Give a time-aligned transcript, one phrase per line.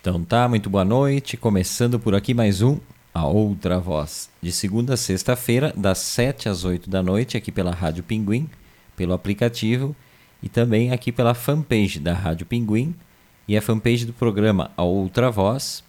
[0.00, 1.36] Então tá, muito boa noite.
[1.36, 2.78] Começando por aqui mais um
[3.12, 4.30] A Outra Voz.
[4.40, 8.48] De segunda a sexta-feira, das 7 às 8 da noite, aqui pela Rádio Pinguim,
[8.96, 9.94] pelo aplicativo
[10.42, 12.94] e também aqui pela fanpage da Rádio Pinguim
[13.46, 15.84] e a fanpage do programa A Outra Voz,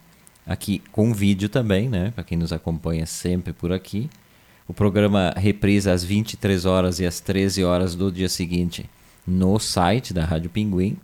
[0.46, 2.12] aqui com vídeo também, né?
[2.12, 4.10] Para quem nos acompanha sempre por aqui.
[4.68, 8.90] O programa reprisa às 23 horas e às 13 horas do dia seguinte
[9.26, 10.98] no site da Rádio Pinguim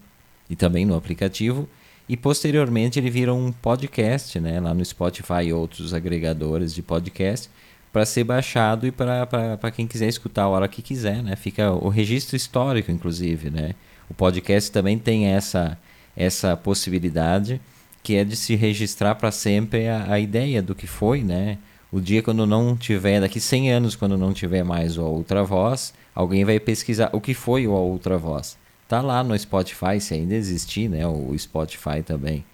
[0.49, 1.69] e também no aplicativo.
[2.09, 7.49] E posteriormente ele vira um podcast, né, lá no Spotify e outros agregadores de podcast,
[7.91, 11.35] para ser baixado e para quem quiser escutar a hora que quiser, né?
[11.35, 13.73] Fica o registro histórico, inclusive, né?
[14.09, 15.77] O podcast também tem essa,
[16.15, 17.59] essa possibilidade,
[18.03, 21.57] que é de se registrar para sempre a, a ideia do que foi, né?
[21.91, 25.93] O dia quando não tiver, daqui 100 anos, quando não tiver mais o Outra Voz,
[26.13, 28.57] alguém vai pesquisar o que foi o Outra Voz.
[28.87, 31.05] Tá lá no Spotify, se ainda existir, né?
[31.05, 32.45] O Spotify também.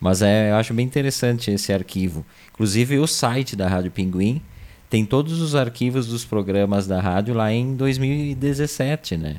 [0.00, 2.24] Mas é, eu acho bem interessante esse arquivo.
[2.52, 4.40] Inclusive o site da Rádio Pinguim
[4.88, 9.36] tem todos os arquivos dos programas da rádio lá em 2017, né?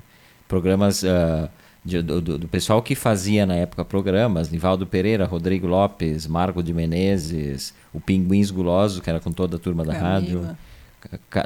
[0.48, 1.50] Programas uh,
[1.84, 6.74] de, do, do, pessoal que fazia na época programas, Nivaldo Pereira, Rodrigo Lopes, Marco de
[6.74, 10.10] Menezes, o Pinguins Guloso, que era com toda a turma da Camila.
[10.10, 10.58] rádio.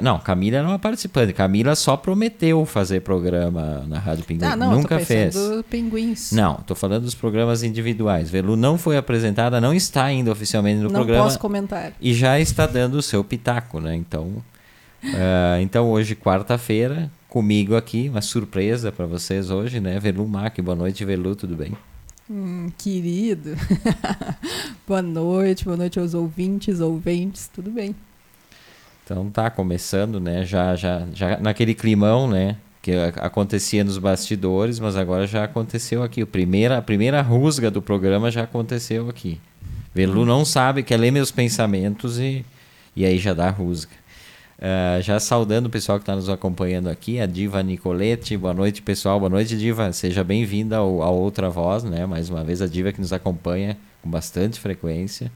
[0.02, 1.32] Não, Camila era uma participante.
[1.32, 4.44] Camila só prometeu fazer programa na Rádio Pinguim.
[4.44, 5.34] Ah, não, Nunca fez.
[5.34, 6.32] Do Pinguins.
[6.32, 8.28] Não, estou falando dos programas individuais.
[8.30, 11.18] Velu não foi apresentada, não está ainda oficialmente no não programa.
[11.18, 11.92] Não posso comentar.
[12.00, 13.94] E já está dando o seu pitaco, né?
[13.94, 14.42] Então,
[15.04, 19.98] uh, então hoje, quarta-feira, comigo aqui, uma surpresa para vocês hoje, né?
[19.98, 20.58] Velu Mac.
[20.60, 21.72] Boa noite, Velu, tudo bem?
[22.28, 23.54] Hum, querido.
[24.86, 27.94] boa noite, boa noite aos ouvintes, ouventes, tudo bem?
[29.06, 30.44] Então tá começando, né?
[30.44, 32.56] Já, já, já naquele climão, né?
[32.82, 36.24] Que acontecia nos bastidores, mas agora já aconteceu aqui.
[36.24, 39.40] O primeira, a primeira rusga do programa já aconteceu aqui.
[39.94, 42.44] Velu não sabe, quer ler meus pensamentos e,
[42.96, 43.92] e aí já dá rusga.
[44.58, 48.36] Uh, já saudando o pessoal que está nos acompanhando aqui, a Diva Nicolete.
[48.36, 49.20] Boa noite, pessoal.
[49.20, 49.92] Boa noite, Diva.
[49.92, 52.06] Seja bem-vinda ao, ao Outra Voz, né?
[52.06, 55.30] Mais uma vez, a Diva que nos acompanha com bastante frequência.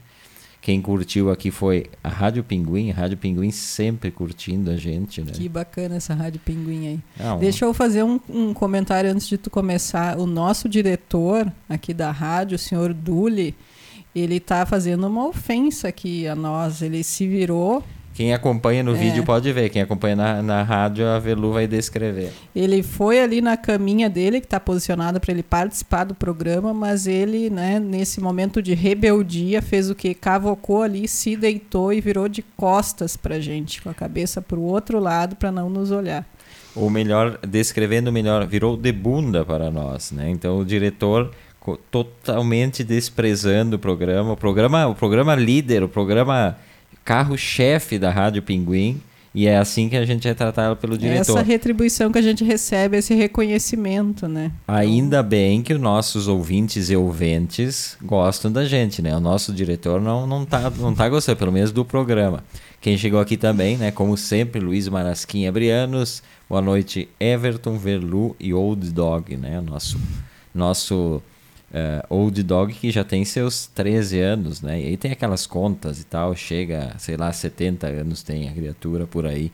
[0.61, 5.31] Quem curtiu aqui foi a Rádio Pinguim, a Rádio Pinguim sempre curtindo a gente, né?
[5.33, 6.99] Que bacana essa Rádio Pinguim aí.
[7.19, 7.39] Ah, um...
[7.39, 10.19] Deixa eu fazer um, um, comentário antes de tu começar.
[10.19, 13.55] O nosso diretor aqui da rádio, o senhor Duli,
[14.15, 16.83] ele está fazendo uma ofensa aqui a nós.
[16.83, 17.83] Ele se virou
[18.13, 18.97] quem acompanha no é.
[18.97, 22.31] vídeo pode ver, quem acompanha na, na rádio, a Velu vai descrever.
[22.55, 27.07] Ele foi ali na caminha dele, que está posicionada para ele participar do programa, mas
[27.07, 30.13] ele, né, nesse momento de rebeldia, fez o que?
[30.13, 34.63] Cavocou ali, se deitou e virou de costas para gente, com a cabeça para o
[34.63, 36.25] outro lado, para não nos olhar.
[36.75, 40.29] Ou melhor, descrevendo melhor, virou de bunda para nós, né?
[40.29, 41.31] Então o diretor
[41.91, 46.57] totalmente desprezando o programa, o programa, o programa líder, o programa
[47.03, 49.01] carro-chefe da Rádio Pinguim.
[49.33, 51.37] E é assim que a gente é tratado pelo diretor.
[51.37, 54.51] Essa retribuição que a gente recebe, esse reconhecimento, né?
[54.67, 59.15] Ainda bem que os nossos ouvintes e ouventes gostam da gente, né?
[59.15, 62.43] O nosso diretor não, não, tá, não tá gostando, pelo menos do programa.
[62.81, 63.89] Quem chegou aqui também, né?
[63.89, 66.21] Como sempre, Luiz Marasquinha Brianos.
[66.49, 69.61] Boa noite, Everton Verlu e Old Dog, né?
[69.61, 69.97] Nosso,
[70.53, 71.21] nosso
[71.71, 74.79] uh, Old Dog que já tem seus 13 anos, né?
[74.79, 79.07] E aí tem aquelas contas e tal, chega, sei lá, 70 anos tem a criatura
[79.07, 79.51] por aí.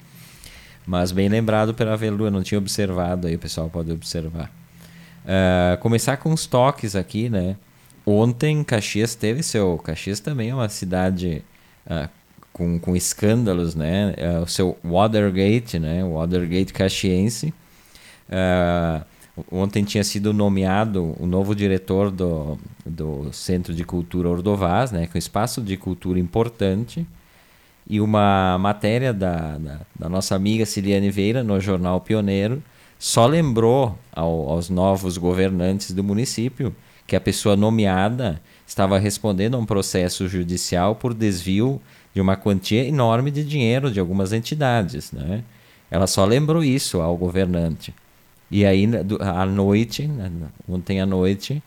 [0.85, 4.51] Mas bem lembrado pela Velu, eu não tinha observado aí, o pessoal pode observar.
[5.23, 7.57] Uh, começar com os toques aqui, né?
[8.05, 9.77] Ontem Caxias teve seu.
[9.77, 11.43] Caxias também é uma cidade
[11.85, 12.09] uh,
[12.53, 14.15] com, com escândalos, né?
[14.17, 16.03] Uh, o seu Watergate, né?
[16.05, 17.53] Watergate caxiense.
[18.29, 19.05] Uh,
[19.51, 25.17] Ontem tinha sido nomeado o novo diretor do, do Centro de Cultura Ordovás, né, com
[25.17, 27.05] espaço de cultura importante.
[27.89, 32.61] E uma matéria da, da, da nossa amiga Ciliane Veira, no jornal Pioneiro,
[32.99, 39.57] só lembrou ao, aos novos governantes do município que a pessoa nomeada estava respondendo a
[39.57, 41.81] um processo judicial por desvio
[42.13, 45.11] de uma quantia enorme de dinheiro de algumas entidades.
[45.11, 45.43] Né?
[45.89, 47.93] Ela só lembrou isso ao governante.
[48.49, 48.87] E aí,
[49.19, 50.31] à noite, né,
[50.67, 51.61] ontem à noite,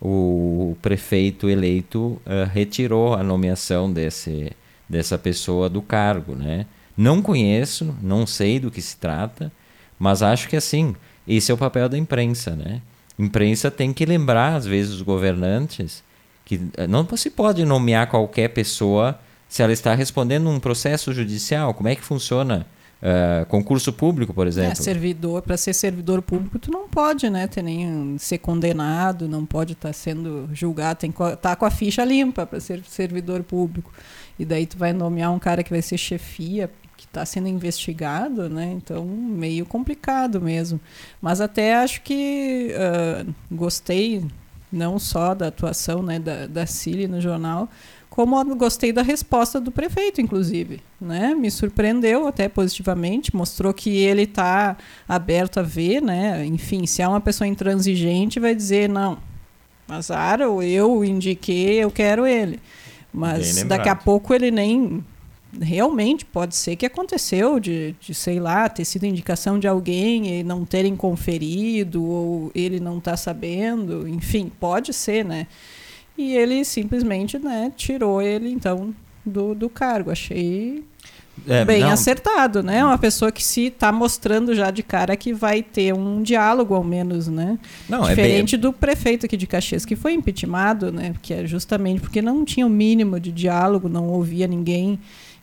[0.00, 4.52] o prefeito eleito uh, retirou a nomeação desse,
[4.88, 6.66] dessa pessoa do cargo, né?
[6.96, 9.50] Não conheço, não sei do que se trata,
[9.98, 10.94] mas acho que assim,
[11.26, 12.80] esse é o papel da imprensa, né?
[13.20, 16.02] imprensa tem que lembrar, às vezes, os governantes
[16.44, 19.18] que eh, não se pode nomear qualquer pessoa
[19.48, 21.74] se ela está respondendo um processo judicial.
[21.74, 22.66] Como é que funciona
[23.02, 24.72] Uh, concurso público, por exemplo.
[24.72, 29.46] É, servidor, para ser servidor público, tu não pode, né, ter nem ser condenado, não
[29.46, 32.84] pode estar tá sendo julgado, tem que estar tá com a ficha limpa para ser
[32.84, 33.90] servidor público.
[34.38, 38.50] E daí tu vai nomear um cara que vai ser chefia, que está sendo investigado,
[38.50, 38.70] né?
[38.76, 40.78] Então, meio complicado mesmo.
[41.22, 44.22] Mas até acho que uh, gostei
[44.70, 47.68] não só da atuação né, da, da Cili no jornal,
[48.10, 50.80] como gostei da resposta do prefeito, inclusive.
[51.00, 51.32] Né?
[51.32, 54.76] Me surpreendeu até positivamente, mostrou que ele está
[55.08, 56.44] aberto a ver, né?
[56.44, 59.16] enfim, se é uma pessoa intransigente, vai dizer, não,
[59.88, 62.58] azar, ou eu indiquei, eu quero ele.
[63.12, 65.04] Mas daqui a pouco ele nem
[65.60, 70.44] realmente pode ser que aconteceu de, de, sei lá, ter sido indicação de alguém e
[70.44, 75.46] não terem conferido, ou ele não está sabendo, enfim, pode ser, né?
[76.20, 78.94] E ele simplesmente né, tirou ele, então,
[79.24, 80.10] do, do cargo.
[80.10, 80.84] Achei
[81.48, 81.92] é, bem não.
[81.92, 82.84] acertado, né?
[82.84, 86.84] Uma pessoa que se está mostrando já de cara que vai ter um diálogo, ao
[86.84, 87.58] menos, né?
[87.88, 88.70] Não, Diferente é bem...
[88.70, 91.14] do prefeito aqui de Caxias, que foi impeachmentado, né?
[91.22, 94.98] Que é justamente porque não tinha o mínimo de diálogo, não ouvia ninguém.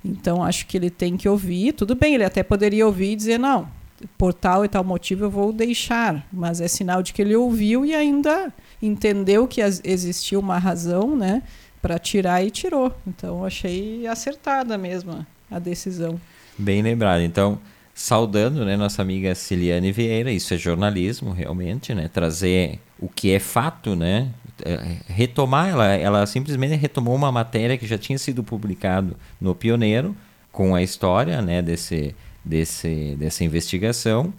[0.05, 1.73] Então, acho que ele tem que ouvir.
[1.73, 3.67] Tudo bem, ele até poderia ouvir e dizer, não,
[4.17, 6.25] por tal e tal motivo eu vou deixar.
[6.31, 11.43] Mas é sinal de que ele ouviu e ainda entendeu que existia uma razão, né,
[11.81, 12.93] para tirar e tirou.
[13.07, 16.19] Então achei acertada mesmo a decisão.
[16.57, 17.21] Bem lembrado.
[17.21, 17.59] Então,
[17.93, 23.39] saudando, né, nossa amiga Ciliane Vieira, isso é jornalismo realmente, né, trazer o que é
[23.39, 24.29] fato, né,
[24.63, 30.15] é, retomar, ela, ela simplesmente retomou uma matéria que já tinha sido publicado no Pioneiro
[30.51, 32.15] com a história, né, desse,
[32.47, 34.33] desse, dessa investigação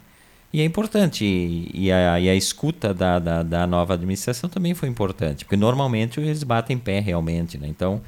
[0.50, 1.26] e é importante,
[1.74, 6.18] e a, e a escuta da, da, da, nova administração também foi importante, porque normalmente
[6.18, 7.58] eles batem pé realmente.
[7.58, 7.68] Né?
[7.68, 8.00] Então,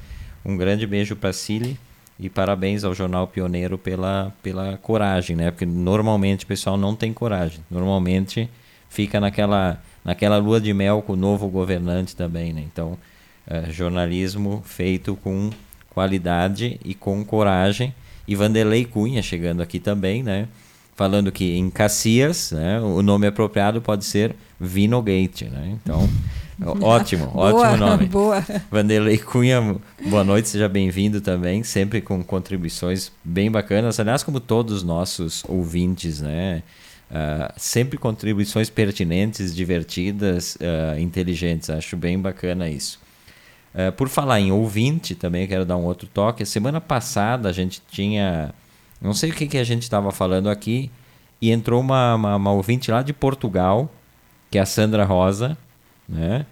[0.43, 1.77] um grande beijo para a Cili
[2.19, 5.51] e parabéns ao Jornal Pioneiro pela, pela coragem, né?
[5.51, 8.49] porque normalmente o pessoal não tem coragem, normalmente
[8.89, 12.53] fica naquela, naquela lua de mel com o novo governante também.
[12.53, 12.63] Né?
[12.65, 12.97] Então,
[13.45, 15.51] é, jornalismo feito com
[15.91, 17.93] qualidade e com coragem.
[18.31, 20.47] E Vanderlei Cunha chegando aqui também, né?
[20.95, 25.75] falando que em Cacias, né, o nome apropriado pode ser Vinogate, né?
[25.81, 26.07] Então,
[26.79, 28.05] ótimo, boa, ótimo nome.
[28.05, 28.45] Boa.
[28.69, 34.75] Vanderlei Cunha, boa noite, seja bem-vindo também, sempre com contribuições bem bacanas, aliás, como todos
[34.75, 36.61] os nossos ouvintes, né?
[37.09, 41.69] Uh, sempre contribuições pertinentes, divertidas, uh, inteligentes.
[41.69, 42.99] Acho bem bacana isso.
[43.73, 46.45] Uh, por falar em ouvinte, também quero dar um outro toque.
[46.45, 48.53] Semana passada a gente tinha
[49.01, 50.91] não sei o que, que a gente estava falando aqui.
[51.41, 53.91] E entrou uma, uma, uma, ouvinte lá de Portugal,
[54.51, 55.57] que é a Sandra Rosa,
[56.07, 56.45] né?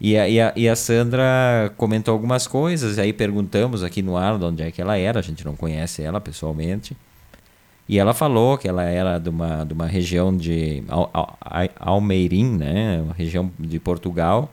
[0.00, 4.36] E a, e, a, e a Sandra comentou algumas coisas, aí perguntamos aqui no ar
[4.36, 6.96] de onde é que ela era, a gente não conhece ela pessoalmente.
[7.88, 11.38] E ela falou que ela era de uma, de uma região de Al, Al,
[11.78, 13.00] Almeirim, né?
[13.00, 14.50] Uma região de Portugal.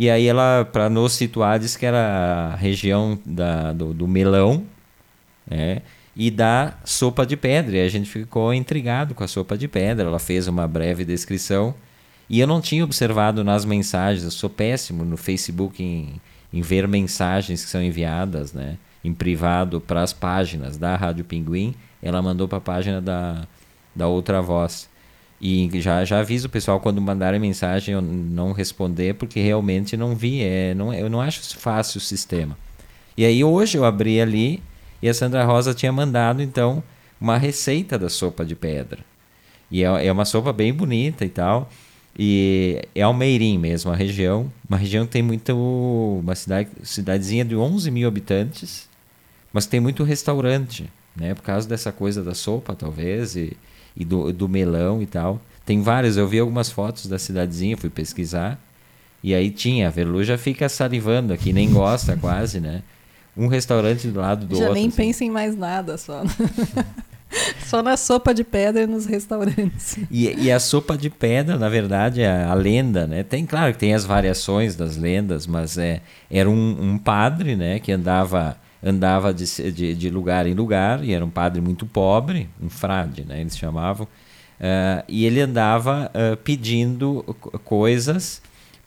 [0.00, 4.64] E aí ela, para nos situar, disse que era a região da, do, do melão,
[5.44, 5.82] né?
[6.14, 7.76] e da sopa de pedra.
[7.76, 10.06] E a gente ficou intrigado com a sopa de pedra.
[10.06, 11.74] Ela fez uma breve descrição.
[12.30, 16.20] E eu não tinha observado nas mensagens, eu sou péssimo no Facebook em,
[16.52, 21.74] em ver mensagens que são enviadas né, em privado para as páginas da Rádio Pinguim.
[22.00, 23.48] Ela mandou para a página da,
[23.96, 24.88] da outra voz.
[25.40, 30.16] E já, já aviso o pessoal quando mandarem mensagem eu não responder, porque realmente não
[30.16, 30.42] vi.
[30.42, 32.58] É, não, eu não acho fácil o sistema.
[33.16, 34.62] E aí hoje eu abri ali
[35.00, 36.82] e a Sandra Rosa tinha mandado, então,
[37.20, 38.98] uma receita da sopa de pedra.
[39.70, 41.70] E é, é uma sopa bem bonita e tal.
[42.18, 44.50] E é Almeirim mesmo, a região.
[44.68, 45.54] Uma região que tem muito.
[46.20, 48.88] Uma cidade, cidadezinha de 11 mil habitantes,
[49.52, 51.34] mas tem muito restaurante, né?
[51.34, 53.56] Por causa dessa coisa da sopa, talvez, e,
[53.98, 55.40] e do, do melão e tal.
[55.66, 58.58] Tem várias, eu vi algumas fotos da cidadezinha, fui pesquisar.
[59.22, 62.82] E aí tinha, a Verlu já fica salivando aqui, nem gosta quase, né?
[63.38, 64.74] um restaurante do lado do Já outro.
[64.74, 64.96] Já nem assim.
[64.96, 66.24] pensa em mais nada só.
[67.66, 69.98] Só na sopa de pedra e nos restaurantes.
[70.10, 73.22] E, e, a sopa de pedra, na verdade, é a lenda, né?
[73.22, 76.00] Tem, claro que tem as variações das lendas, mas é,
[76.30, 77.78] era um, um padre, né?
[77.80, 82.48] Que andava, andava de, de, de, lugar em lugar, e era um padre muito pobre,
[82.62, 83.40] um frade, né?
[83.40, 84.06] Eles chamavam.
[84.06, 87.22] Uh, e ele andava uh, pedindo
[87.64, 88.42] coisas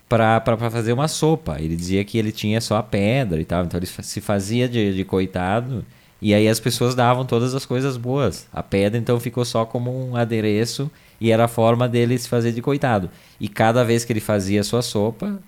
[0.08, 1.56] para fazer uma sopa.
[1.58, 4.94] Ele dizia que ele tinha só a pedra e tal, então ele se fazia de,
[4.94, 5.84] de coitado
[6.22, 8.46] e aí as pessoas davam todas as coisas boas.
[8.52, 10.88] A pedra então ficou só como um adereço
[11.20, 13.10] e era a forma dele se fazer de coitado.
[13.40, 15.40] E cada vez que ele fazia a sua sopa,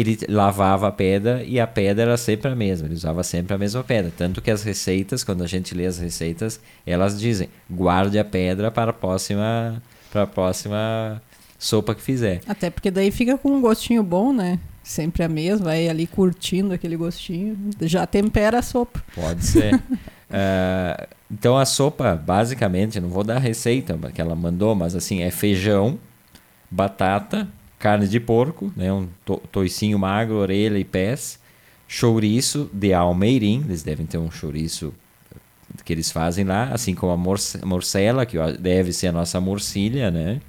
[0.00, 3.58] ele lavava a pedra e a pedra era sempre a mesma, ele usava sempre a
[3.58, 4.12] mesma pedra.
[4.16, 8.70] Tanto que as receitas, quando a gente lê as receitas, elas dizem: guarde a pedra
[8.70, 11.22] para a próxima, para a próxima
[11.58, 12.40] sopa que fizer.
[12.48, 14.58] Até porque daí fica com um gostinho bom, né?
[14.82, 19.02] Sempre a mesma, vai ali curtindo aquele gostinho, já tempera a sopa.
[19.14, 19.74] Pode ser.
[19.74, 25.22] uh, então a sopa, basicamente, não vou dar a receita que ela mandou, mas assim,
[25.22, 25.98] é feijão,
[26.70, 27.46] batata,
[27.80, 31.40] carne de porco, né, um to toicinho magro, orelha e pés,
[31.88, 34.94] chouriço de almeirim, eles devem ter um chouriço
[35.84, 40.40] que eles fazem lá, assim como a morcela, que deve ser a nossa morcilha, né?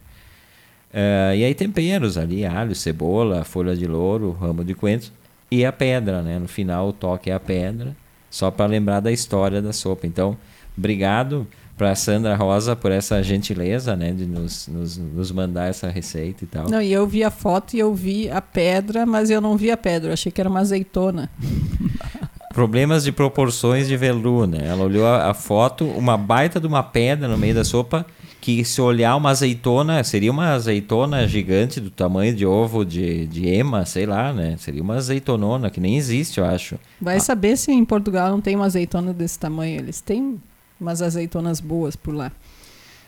[0.93, 5.11] Uh, e aí temperos ali, alho, cebola, folha de louro, ramo de coentro
[5.49, 6.37] e a pedra, né?
[6.37, 7.95] No final o toque é a pedra,
[8.29, 10.05] só para lembrar da história da sopa.
[10.05, 10.37] Então,
[10.77, 11.47] obrigado
[11.77, 16.47] para Sandra Rosa por essa gentileza, né, de nos, nos, nos, mandar essa receita e
[16.47, 16.69] tal.
[16.69, 19.71] Não, e eu vi a foto e eu vi a pedra, mas eu não vi
[19.71, 21.29] a pedra, eu achei que era uma azeitona.
[22.53, 24.67] Problemas de proporções de velu, né?
[24.67, 28.05] Ela olhou a, a foto, uma baita de uma pedra no meio da sopa,
[28.41, 33.47] que se olhar uma azeitona, seria uma azeitona gigante do tamanho de ovo de, de
[33.47, 34.55] ema, sei lá, né?
[34.57, 36.77] Seria uma azeitonona que nem existe, eu acho.
[36.99, 37.19] Vai ah.
[37.19, 39.79] saber se em Portugal não tem uma azeitona desse tamanho.
[39.79, 40.37] Eles têm
[40.81, 42.31] umas azeitonas boas por lá.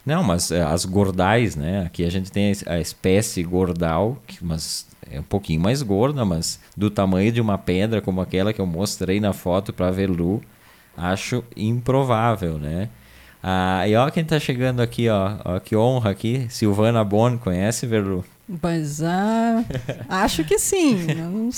[0.05, 1.85] Não, mas é, as gordais, né?
[1.85, 6.59] Aqui a gente tem a espécie gordal, que mas é um pouquinho mais gorda, mas
[6.75, 10.41] do tamanho de uma pedra como aquela que eu mostrei na foto para Velu,
[10.97, 12.89] acho improvável, né?
[13.41, 17.85] Ah, e ó quem tá chegando aqui, ó, ó que honra aqui, Silvana Bon, conhece
[17.85, 18.23] Verlu?
[18.47, 19.63] Mas ah,
[20.09, 21.07] acho que sim.
[21.15, 21.49] Não,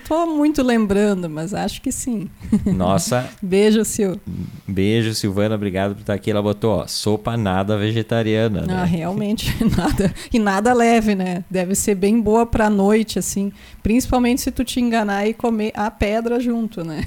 [0.00, 2.30] tô muito lembrando, mas acho que sim.
[2.64, 3.28] Nossa.
[3.42, 4.14] Beijo, Sil.
[4.66, 5.56] Beijo, Silvana.
[5.56, 6.30] Obrigado por estar aqui.
[6.30, 8.60] Ela botou, ó, sopa nada vegetariana.
[8.62, 8.74] Né?
[8.74, 10.14] Ah, realmente nada.
[10.32, 11.44] E nada leve, né?
[11.50, 13.52] Deve ser bem boa pra noite, assim.
[13.82, 17.04] Principalmente se tu te enganar e comer a pedra junto, né?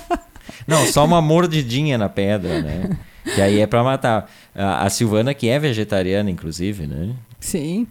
[0.66, 2.98] Não, só uma mordidinha na pedra, né?
[3.34, 4.30] Que aí é pra matar.
[4.54, 7.14] A, a Silvana, que é vegetariana, inclusive, né?
[7.38, 7.86] Sim.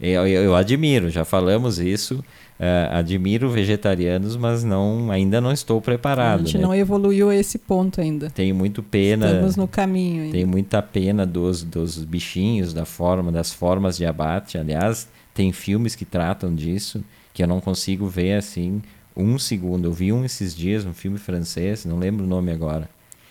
[0.00, 2.24] Eu, eu, eu admiro, já falamos isso.
[2.58, 6.40] Uh, admiro vegetarianos, mas não, ainda não estou preparado.
[6.40, 6.64] A gente né?
[6.64, 8.30] não evoluiu a esse ponto ainda.
[8.30, 9.26] Tenho muito pena.
[9.26, 10.22] Estamos no caminho.
[10.22, 10.32] Ainda.
[10.32, 14.58] Tenho muita pena dos, dos bichinhos, da forma, das formas de abate.
[14.58, 18.82] Aliás, tem filmes que tratam disso que eu não consigo ver assim
[19.16, 19.84] um segundo.
[19.84, 22.90] Eu vi um esses dias, um filme francês, não lembro o nome agora,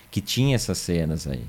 [0.09, 1.43] que tinha essas cenas aí.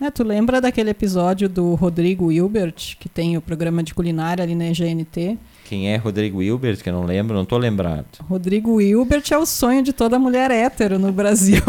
[0.00, 4.54] É, tu lembra daquele episódio do Rodrigo Hilbert, que tem o programa de culinária ali
[4.54, 5.36] na GNT?
[5.68, 8.06] Quem é Rodrigo Hilbert, que eu não lembro, não tô lembrado.
[8.26, 11.62] Rodrigo Hilbert é o sonho de toda mulher hétero no Brasil.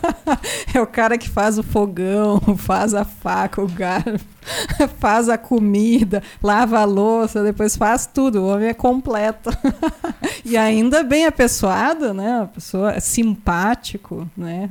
[0.72, 4.24] é o cara que faz o fogão, faz a faca, o garfo,
[4.98, 8.40] faz a comida, lava a louça, depois faz tudo.
[8.40, 9.50] O homem é completo.
[10.44, 12.38] e ainda bem apessoado, né?
[12.38, 14.68] Uma pessoa simpático, né?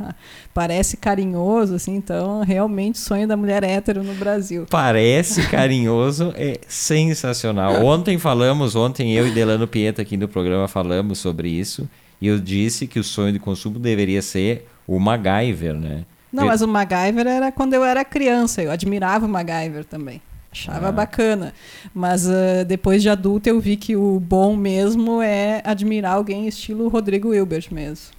[0.54, 1.96] Parece carinhoso, assim.
[1.96, 4.66] Então, realmente, sonho da mulher hétero no Brasil.
[4.70, 7.84] Parece carinhoso, é sensacional.
[7.86, 11.90] Ontem falamos, ontem eu e Delano Pieta aqui no programa falamos sobre isso.
[12.22, 16.06] E eu disse que o sonho de consumo deveria ser o MacGyver, né?
[16.32, 18.64] Não, mas o MacGyver era quando eu era criança.
[18.64, 20.22] Eu admirava o MacGyver também.
[20.52, 20.92] Achava ah.
[20.92, 21.54] bacana.
[21.94, 26.88] Mas uh, depois de adulta eu vi que o bom mesmo é admirar alguém estilo
[26.88, 28.16] Rodrigo Hilbert mesmo.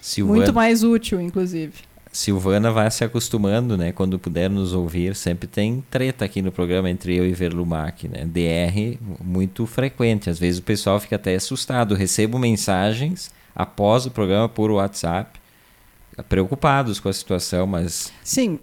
[0.00, 1.72] Silvana, Muito mais útil, inclusive.
[2.12, 3.92] Silvana vai se acostumando, né?
[3.92, 8.24] Quando puder nos ouvir, sempre tem treta aqui no programa entre eu e Verlumac, né?
[8.24, 10.28] DR muito frequente.
[10.28, 11.94] Às vezes o pessoal fica até assustado.
[11.94, 15.40] recebo mensagens após o programa por WhatsApp
[16.28, 18.12] preocupados com a situação, mas.
[18.22, 18.58] Sim,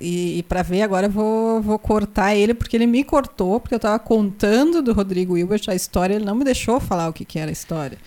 [0.00, 3.74] e, e para ver agora eu vou, vou cortar ele, porque ele me cortou, porque
[3.74, 7.24] eu estava contando do Rodrigo Hilbert a história, ele não me deixou falar o que,
[7.24, 7.98] que era a história.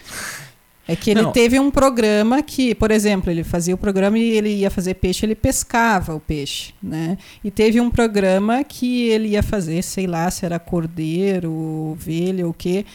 [0.88, 1.32] É que ele não.
[1.32, 5.26] teve um programa que, por exemplo, ele fazia o programa e ele ia fazer peixe,
[5.26, 7.18] ele pescava o peixe, né?
[7.44, 12.52] E teve um programa que ele ia fazer, sei lá, se era cordeiro, ovelha ou
[12.52, 12.86] o quê,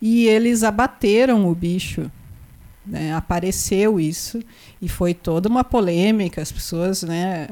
[0.00, 2.10] e eles abateram o bicho.
[2.86, 3.14] Né?
[3.14, 4.40] Apareceu isso
[4.80, 7.48] e foi toda uma polêmica, as pessoas, né,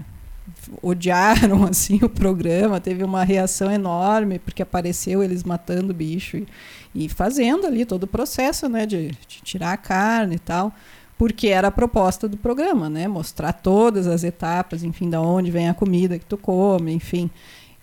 [0.82, 6.46] odiaram assim o programa, teve uma reação enorme porque apareceu eles matando o bicho e,
[6.94, 10.72] e fazendo ali todo o processo, né, de, de, tirar a carne e tal,
[11.18, 15.68] porque era a proposta do programa, né, mostrar todas as etapas, enfim, da onde vem
[15.68, 17.30] a comida que tu come, enfim.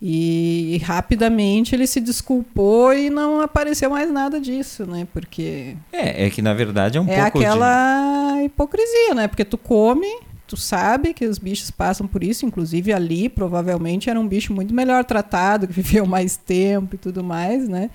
[0.06, 5.08] E, e, rapidamente ele se desculpou e não apareceu mais nada disso, né?
[5.14, 5.78] Porque.
[5.94, 7.38] É, é que na verdade é um é pouco.
[7.38, 8.44] É aquela de...
[8.44, 9.30] hipocrisia, né?
[9.30, 10.14] Porque tu come,
[10.48, 14.74] tu sabe que os bichos passam por isso, inclusive ali provavelmente era um bicho muito
[14.74, 17.90] melhor tratado, que viveu mais tempo e tudo mais, né?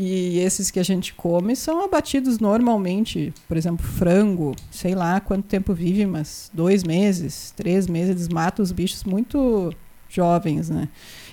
[0.00, 3.34] E esses que a gente come são abatidos normalmente.
[3.48, 8.62] Por exemplo, frango, sei lá quanto tempo vive, mas dois meses, três meses, eles matam
[8.62, 9.74] os bichos muito
[10.08, 10.88] jovens, né?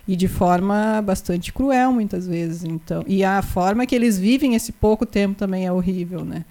[0.08, 2.64] E de forma bastante cruel, muitas vezes.
[2.64, 6.44] Então, e a forma que eles vivem esse pouco tempo também é horrível, né?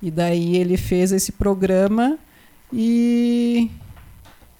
[0.00, 2.16] E daí ele fez esse programa
[2.72, 3.70] e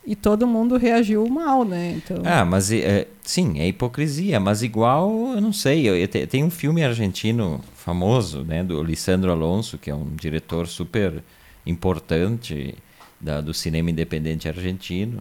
[0.06, 1.96] e todo mundo reagiu mal, né?
[1.96, 2.22] Então...
[2.24, 6.44] Ah, mas é, sim, é hipocrisia, mas igual, eu não sei, eu, eu te, tem
[6.44, 11.24] um filme argentino famoso, né, do Lisandro Alonso, que é um diretor super
[11.66, 12.76] importante
[13.20, 15.18] da, do cinema independente argentino,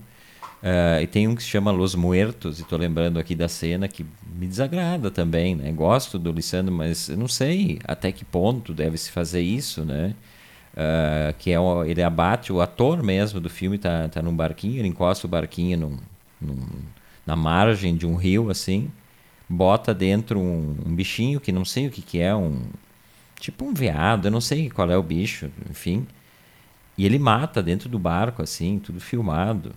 [0.61, 3.87] uh, e tem um que se chama Los Muertos, e estou lembrando aqui da cena
[3.87, 4.05] que
[4.37, 5.71] me desagrada também, né?
[5.71, 10.13] Gosto do Lisandro, mas eu não sei até que ponto deve se fazer isso, né?
[10.75, 14.79] Uh, que é o, ele abate o ator mesmo do filme tá tá num barquinho
[14.79, 15.97] ele encosta o barquinho num,
[16.41, 16.67] num,
[17.25, 18.91] na margem de um rio assim
[19.47, 22.61] bota dentro um, um, bichinho que não sei o que que é um
[23.39, 26.05] tipo um veado eu não sei qual é o bicho enfim
[26.97, 29.73] e ele mata dentro do barco assim tudo filmado.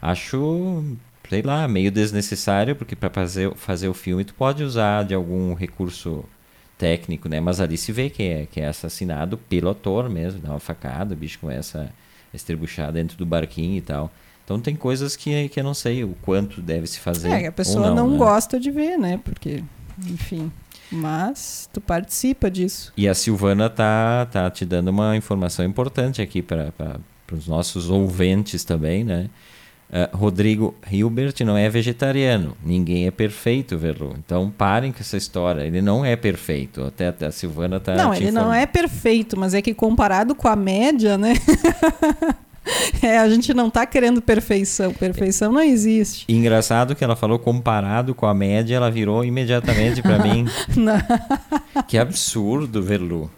[0.00, 0.84] Acho
[1.28, 5.54] sei lá meio desnecessário porque para fazer fazer o filme tu pode usar de algum
[5.54, 6.24] recurso
[6.80, 7.40] técnico, né?
[7.40, 11.12] Mas ali se vê que é, que é assassinado pelo ator mesmo, dá uma facada,
[11.12, 11.92] o bicho começa
[12.32, 14.10] a estrebuchar dentro do barquinho e tal.
[14.42, 17.28] Então tem coisas que, que eu não sei o quanto deve se fazer.
[17.28, 18.16] É, a pessoa não, não né?
[18.16, 19.20] gosta de ver, né?
[19.22, 19.62] Porque,
[20.08, 20.50] enfim.
[20.90, 22.92] Mas tu participa disso.
[22.96, 26.72] E a Silvana tá, tá te dando uma informação importante aqui para
[27.30, 29.28] os nossos ouvintes também, né?
[29.90, 32.56] Uh, Rodrigo Hilbert não é vegetariano.
[32.64, 34.14] Ninguém é perfeito, Verlu.
[34.24, 35.62] Então parem com essa história.
[35.62, 36.84] Ele não é perfeito.
[36.84, 37.96] Até, até a Silvana está.
[37.96, 41.34] Não, ele não é perfeito, mas é que comparado com a média, né?
[43.02, 44.92] é, a gente não está querendo perfeição.
[44.92, 46.24] Perfeição não existe.
[46.28, 50.46] Engraçado que ela falou comparado com a média, ela virou imediatamente para mim.
[50.76, 51.00] Não.
[51.88, 53.28] Que absurdo, Verlu.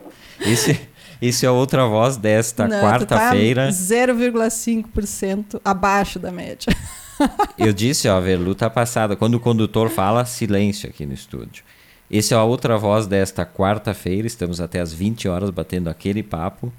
[0.40, 0.78] Esse.
[1.22, 3.66] Isso é outra voz desta quarta-feira.
[3.66, 6.74] Tá 0,5% abaixo da média.
[7.56, 9.14] Eu disse, ó, Verlu tá passada.
[9.14, 11.62] Quando o condutor fala, silêncio aqui no estúdio.
[12.10, 14.26] Esse é a outra voz desta quarta-feira.
[14.26, 16.72] Estamos até às 20 horas batendo aquele papo.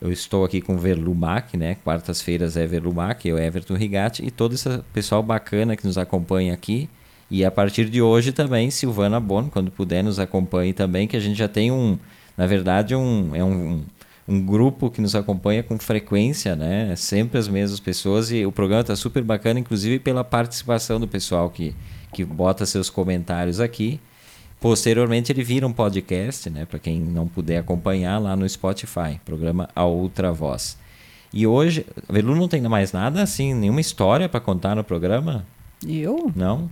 [0.00, 1.76] Eu estou aqui com o Verlu Mac, né?
[1.84, 6.54] Quartas-feiras é Verlu Mac, eu Everton Rigatti e todo esse pessoal bacana que nos acompanha
[6.54, 6.88] aqui.
[7.28, 11.20] E a partir de hoje também, Silvana Bono, quando puder, nos acompanhe também, que a
[11.20, 11.98] gente já tem um
[12.40, 13.82] na verdade, um, é um,
[14.26, 16.96] um grupo que nos acompanha com frequência, né?
[16.96, 21.50] Sempre as mesmas pessoas e o programa está super bacana, inclusive pela participação do pessoal
[21.50, 21.76] que,
[22.14, 24.00] que bota seus comentários aqui.
[24.58, 26.64] Posteriormente ele vira um podcast, né?
[26.64, 30.78] Para quem não puder acompanhar lá no Spotify, programa A Outra Voz.
[31.34, 35.44] E hoje, a Velu não tem mais nada assim, nenhuma história para contar no programa?
[35.86, 36.32] Eu?
[36.34, 36.70] Não.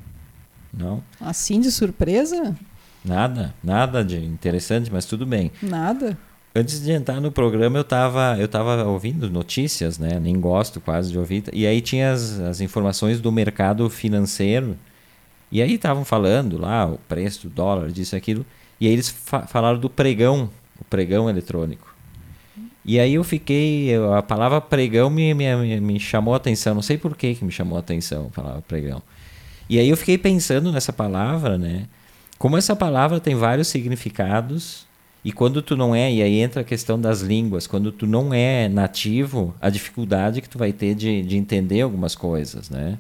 [0.73, 1.05] Não.
[1.21, 2.57] Assim de surpresa?
[3.05, 5.51] Nada, nada de interessante, mas tudo bem.
[5.63, 6.17] Nada.
[6.55, 10.19] Antes de entrar no programa, eu estava eu tava ouvindo notícias, né?
[10.19, 11.45] Nem gosto quase de ouvir.
[11.53, 14.77] E aí tinha as, as informações do mercado financeiro.
[15.51, 18.45] E aí estavam falando lá o preço do dólar, disso e aquilo.
[18.81, 21.95] E aí eles fa falaram do pregão, o pregão eletrônico.
[22.85, 26.97] E aí eu fiquei, a palavra pregão me, me, me chamou a atenção, não sei
[26.97, 29.03] por que, que me chamou a atenção a palavra pregão.
[29.69, 31.87] E aí eu fiquei pensando nessa palavra, né?
[32.38, 34.87] Como essa palavra tem vários significados,
[35.24, 38.33] e quando tu não é, e aí entra a questão das línguas, quando tu não
[38.33, 42.96] é nativo, a dificuldade que tu vai ter de, de entender algumas coisas, né?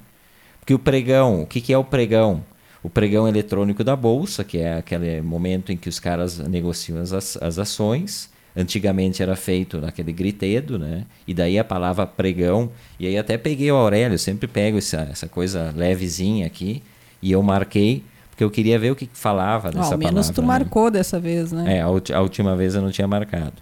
[0.58, 2.44] Porque o pregão, o que, que é o pregão?
[2.82, 7.36] O pregão eletrônico da bolsa, que é aquele momento em que os caras negociam as,
[7.36, 8.30] as ações.
[8.56, 11.04] Antigamente era feito naquele gritedo, né?
[11.26, 12.70] E daí a palavra pregão.
[12.98, 16.82] E aí até peguei o Aurélio, sempre pego essa, essa coisa levezinha aqui.
[17.22, 18.02] E eu marquei
[18.38, 20.46] porque eu queria ver o que falava dessa Ao menos palavra, tu né?
[20.46, 21.78] marcou dessa vez, né?
[21.78, 23.54] É, a, a, última vez eu não tinha marcado.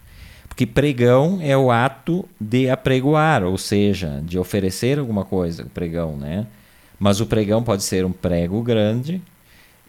[0.46, 6.18] Porque pregão é o ato de apregoar, ou seja, de oferecer alguma coisa, o pregão,
[6.18, 6.46] né?
[6.98, 9.22] Mas o pregão pode ser um prego grande,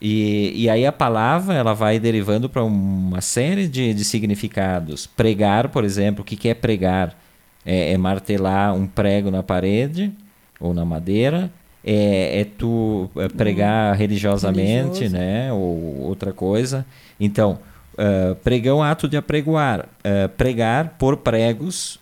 [0.00, 5.06] e, e aí a palavra ela vai derivando para uma série de, de significados.
[5.06, 7.14] Pregar, por exemplo, o que, que é pregar?
[7.62, 10.10] É, é martelar um prego na parede
[10.58, 11.52] ou na madeira
[11.90, 15.16] é, é tu é, pregar hum, religiosamente, religioso.
[15.16, 15.50] né?
[15.50, 16.84] Ou outra coisa.
[17.18, 17.58] Então,
[17.94, 19.88] uh, pregão, ato de apregoar.
[20.04, 21.98] Uh, pregar por pregos.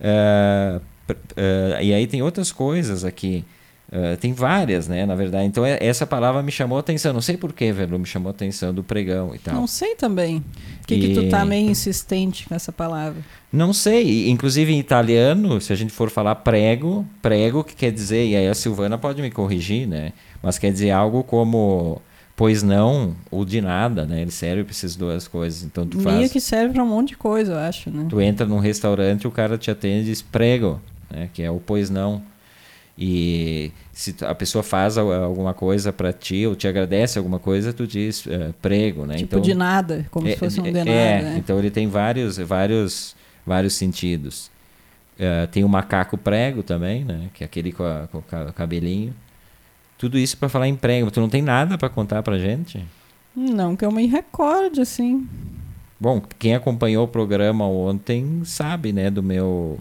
[0.00, 0.80] Uh,
[1.82, 3.44] e aí tem outras coisas aqui.
[3.90, 5.46] Uh, tem várias, né, na verdade.
[5.46, 7.12] Então, é, essa palavra me chamou a atenção.
[7.12, 9.54] Não sei porquê, velho, me chamou a atenção do pregão e tal.
[9.54, 10.44] Não sei também.
[10.80, 11.00] Por que, e...
[11.00, 13.22] que tu tá meio insistente com essa palavra?
[13.50, 14.28] Não sei.
[14.28, 18.46] Inclusive em italiano, se a gente for falar prego, prego que quer dizer, e aí
[18.46, 20.12] a Silvana pode me corrigir, né?
[20.42, 22.02] Mas quer dizer algo como
[22.36, 24.20] pois não ou de nada, né?
[24.20, 25.64] Ele serve para essas duas coisas.
[25.64, 28.06] Então tu Meio faz, que serve pra um monte de coisa, eu acho, né?
[28.08, 31.28] tu entra num restaurante, o cara te atende e diz prego, né?
[31.32, 32.22] Que é o pois não.
[33.00, 37.72] E se a pessoa faz al- alguma coisa para ti ou te agradece alguma coisa,
[37.72, 39.14] tu diz eh, prego, né?
[39.16, 40.90] Tipo de nada, como é, se fosse um é, de nada.
[40.90, 41.36] é, né?
[41.38, 43.14] então ele tem vários, vários,
[43.46, 44.50] vários sentidos.
[45.16, 47.28] Eh, tem o macaco prego também, né?
[47.34, 49.14] Que é aquele com, a- com o ca- cabelinho.
[49.96, 51.10] Tudo isso para falar em prego.
[51.10, 52.84] Tu não tem nada para contar pra gente?
[53.34, 55.28] Não que eu me recorde, assim.
[56.00, 59.78] Bom, quem acompanhou o programa ontem sabe, né, do meu...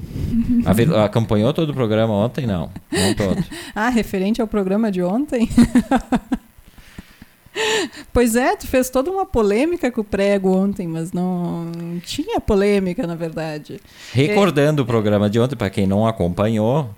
[1.06, 2.48] Acompanhou todo o programa ontem?
[2.48, 3.44] Não, não todo.
[3.76, 5.48] Ah, referente ao programa de ontem?
[8.12, 12.40] pois é, tu fez toda uma polêmica com o prego ontem, mas não, não tinha
[12.42, 13.80] polêmica, na verdade.
[14.12, 16.90] Recordando o programa de ontem, para quem não acompanhou,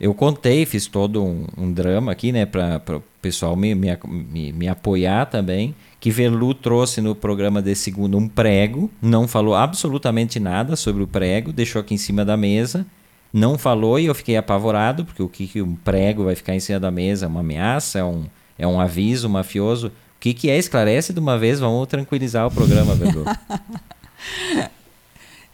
[0.00, 4.52] eu contei, fiz todo um, um drama aqui, né, para o pessoal me, me, me,
[4.52, 10.38] me apoiar também, que Velu trouxe no programa de segunda um prego, não falou absolutamente
[10.38, 12.86] nada sobre o prego, deixou aqui em cima da mesa,
[13.32, 16.60] não falou e eu fiquei apavorado, porque o que, que um prego vai ficar em
[16.60, 17.26] cima da mesa?
[17.26, 17.98] É uma ameaça?
[17.98, 18.24] É um,
[18.58, 19.88] é um aviso mafioso?
[19.88, 20.56] O que, que é?
[20.56, 23.24] Esclarece de uma vez, vamos tranquilizar o programa, Velu.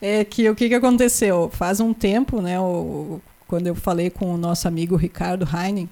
[0.01, 1.51] É que o que, que aconteceu?
[1.53, 5.89] Faz um tempo, né, o- quando eu falei com o nosso amigo Ricardo Heinen,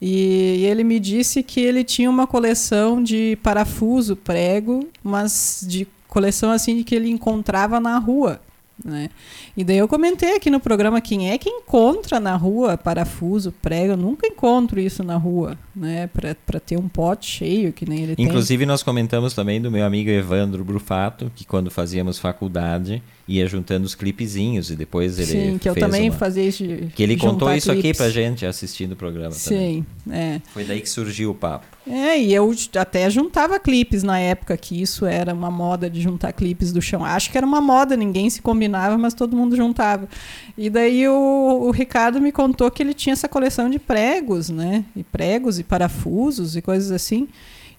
[0.00, 6.50] e ele me disse que ele tinha uma coleção de parafuso, prego, mas de coleção
[6.50, 8.40] assim que ele encontrava na rua.
[8.84, 9.10] Né?
[9.56, 13.92] E daí eu comentei aqui no programa quem é que encontra na rua parafuso, prego.
[13.92, 16.08] Eu nunca encontro isso na rua, né?
[16.08, 18.24] Para ter um pote cheio que nem ele tem.
[18.24, 23.00] Inclusive, nós comentamos também do meu amigo Evandro Brufato, que quando fazíamos faculdade,
[23.36, 26.18] ia juntando os clipezinhos e depois ele Sim, que eu fez também uma...
[26.18, 26.66] fazia isso.
[26.66, 27.98] de Que ele contou isso aqui clipes.
[27.98, 29.84] pra gente assistindo o programa também.
[30.06, 30.40] Sim, é.
[30.52, 31.66] Foi daí que surgiu o papo.
[31.86, 36.32] É, e eu até juntava clipes na época que isso era uma moda de juntar
[36.32, 37.04] clipes do chão.
[37.04, 40.08] Acho que era uma moda, ninguém se combinava, mas todo mundo juntava.
[40.56, 44.84] E daí o, o Ricardo me contou que ele tinha essa coleção de pregos, né?
[44.94, 47.28] E pregos e parafusos e coisas assim.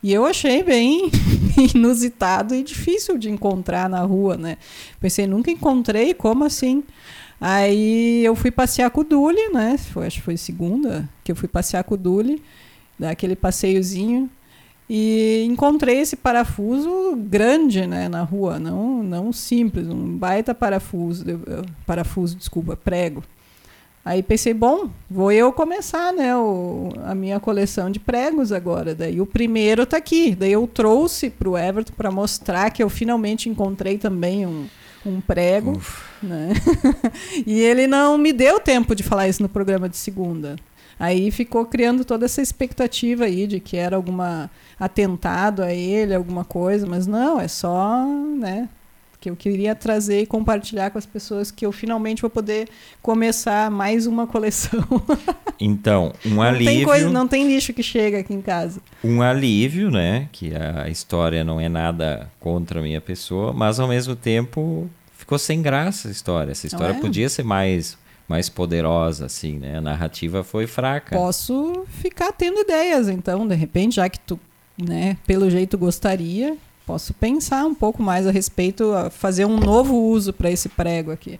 [0.03, 1.09] E eu achei bem
[1.73, 4.57] inusitado e difícil de encontrar na rua, né?
[4.99, 6.83] Pensei, nunca encontrei, como assim?
[7.39, 9.77] Aí eu fui passear com o Duli, né?
[9.77, 12.43] Foi, acho que foi segunda que eu fui passear com o Duli,
[12.99, 14.29] dar aquele passeiozinho.
[14.89, 21.23] E encontrei esse parafuso grande, né, na rua, não, não simples, um baita parafuso,
[21.85, 23.23] parafuso, desculpa, prego.
[24.05, 28.93] Aí pensei, bom, vou eu começar, né, o, a minha coleção de pregos agora.
[28.93, 30.35] Daí o primeiro tá aqui.
[30.35, 34.67] Daí eu trouxe pro Everton para mostrar que eu finalmente encontrei também um,
[35.05, 35.81] um prego,
[36.21, 36.51] né?
[37.47, 40.57] e ele não me deu tempo de falar isso no programa de segunda.
[40.99, 46.43] Aí ficou criando toda essa expectativa aí de que era alguma atentado a ele, alguma
[46.43, 48.67] coisa, mas não, é só, né,
[49.23, 52.67] que eu queria trazer e compartilhar com as pessoas que eu finalmente vou poder
[53.01, 54.83] começar mais uma coleção.
[55.59, 58.81] Então, um não alívio, tem coisa, não tem lixo que chega aqui em casa.
[59.01, 60.27] um alívio, né?
[60.31, 65.37] Que a história não é nada contra a minha pessoa, mas ao mesmo tempo ficou
[65.39, 66.51] sem graça a história.
[66.51, 66.99] Essa história é?
[66.99, 69.77] podia ser mais, mais poderosa, assim, né?
[69.77, 71.15] A narrativa foi fraca.
[71.15, 74.37] Posso ficar tendo ideias, então, de repente, já que tu,
[74.77, 80.33] né, pelo jeito gostaria, posso pensar um pouco mais a respeito, fazer um novo uso
[80.33, 81.39] para esse prego aqui.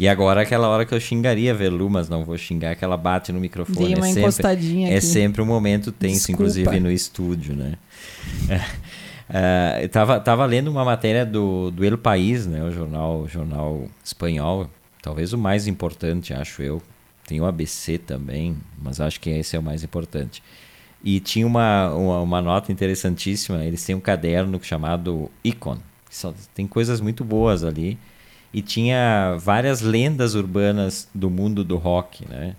[0.00, 2.82] E agora é aquela hora que eu xingaria a Velu, mas não vou xingar, que
[2.82, 3.88] ela bate no microfone.
[3.88, 5.06] Dei uma é sempre, encostadinha é aqui.
[5.06, 6.42] sempre um momento tenso, Desculpa.
[6.42, 7.74] inclusive no estúdio, né?
[9.28, 12.64] É, eu tava, tava lendo uma matéria do, do El País, né?
[12.64, 14.70] O jornal, jornal espanhol,
[15.02, 16.80] talvez o mais importante, acho eu.
[17.26, 20.42] Tem o ABC também, mas acho que esse é o mais importante.
[21.02, 23.64] E tinha uma, uma, uma nota interessantíssima.
[23.64, 25.78] Eles têm um caderno chamado Icon.
[26.10, 27.98] só- Tem coisas muito boas ali.
[28.52, 32.56] E tinha várias lendas urbanas do mundo do rock, né?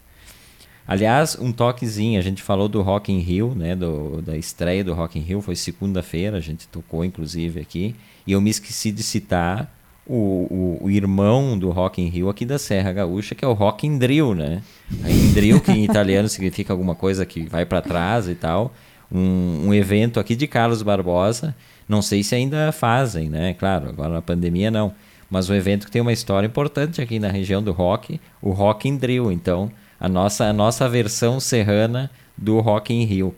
[0.88, 4.94] Aliás, um toquezinho, a gente falou do Rock in Rio, né, do, da estreia do
[4.94, 7.96] Rock in Rio, foi segunda-feira, a gente tocou inclusive aqui,
[8.28, 9.74] e eu me esqueci de citar
[10.06, 13.54] o, o, o irmão do Rock in Rio aqui da Serra Gaúcha, que é o
[13.54, 14.62] Rock in Drill, né?
[15.04, 18.74] A que em italiano significa alguma coisa que vai para trás e tal,
[19.12, 21.56] um, um evento aqui de Carlos Barbosa,
[21.88, 23.54] não sei se ainda fazem, né?
[23.54, 24.94] Claro, agora na pandemia não,
[25.30, 28.90] mas um evento que tem uma história importante aqui na região do rock, o Rock
[28.90, 33.36] in Drill, então a nossa, a nossa versão serrana do Rock in Rio.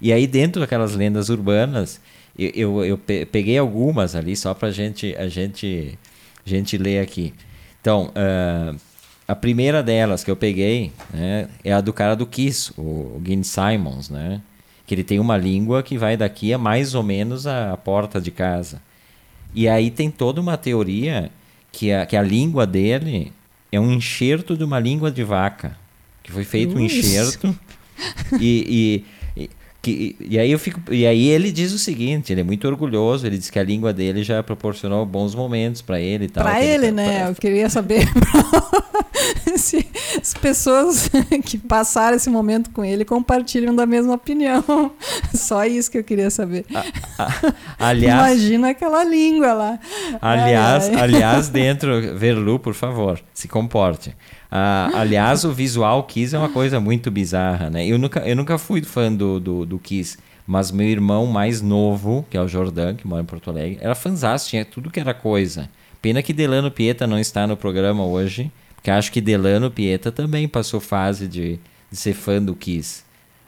[0.00, 2.00] E aí dentro daquelas lendas urbanas,
[2.38, 5.98] eu, eu, eu pe- peguei algumas ali só para gente, a gente,
[6.44, 7.34] gente ler aqui.
[7.80, 8.74] Então, ah,
[9.26, 13.22] a primeira delas que eu peguei né, é a do cara do Kiss, o, o
[13.24, 14.40] Gene Simons, né?
[14.90, 18.20] que ele tem uma língua que vai daqui a mais ou menos a, a porta
[18.20, 18.82] de casa.
[19.54, 21.30] E aí tem toda uma teoria
[21.70, 23.32] que a, que a língua dele
[23.70, 25.78] é um enxerto de uma língua de vaca.
[26.24, 27.56] Que foi feito um enxerto.
[28.40, 29.04] e, e
[29.82, 33.26] que, e, aí eu fico, e aí ele diz o seguinte, ele é muito orgulhoso,
[33.26, 36.44] ele diz que a língua dele já proporcionou bons momentos para ele e tal.
[36.44, 37.20] Para ele, ele, né?
[37.20, 37.28] Pra...
[37.30, 38.06] Eu queria saber
[39.56, 39.86] se
[40.20, 41.10] as pessoas
[41.44, 44.92] que passaram esse momento com ele compartilham da mesma opinião.
[45.34, 46.64] Só isso que eu queria saber.
[47.78, 49.78] aliás, imagina aquela língua lá.
[50.20, 51.00] Aliás, ai, ai.
[51.02, 54.14] aliás, dentro Verlu, por favor, se comporte.
[54.50, 57.86] Ah, aliás, o visual Kiss é uma coisa muito bizarra, né?
[57.86, 62.26] Eu nunca, eu nunca fui fã do, do, do Kiss, mas meu irmão mais novo,
[62.28, 65.14] que é o Jordan, que mora em Porto Alegre, era fãzaço, tinha tudo que era
[65.14, 65.68] coisa.
[66.02, 70.48] Pena que Delano Pieta não está no programa hoje, porque acho que Delano Pieta também
[70.48, 73.04] passou fase de, de ser fã do Kiss.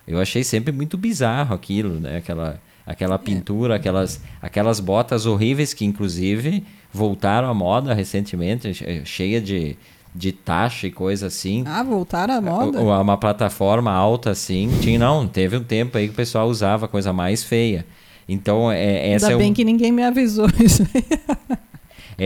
[0.06, 2.18] Eu achei sempre muito bizarro aquilo, né?
[2.18, 8.74] Aquela, aquela pintura, aquelas, aquelas botas horríveis que, inclusive, voltaram à moda recentemente,
[9.06, 9.74] cheia de,
[10.14, 11.64] de taxa e coisa assim.
[11.66, 12.78] Ah, voltaram à moda?
[12.82, 14.68] Uma plataforma alta assim.
[14.82, 17.86] Tinha, não, teve um tempo aí que o pessoal usava coisa mais feia.
[18.28, 19.54] Então, é, essa Ainda é bem um...
[19.54, 20.86] que ninguém me avisou isso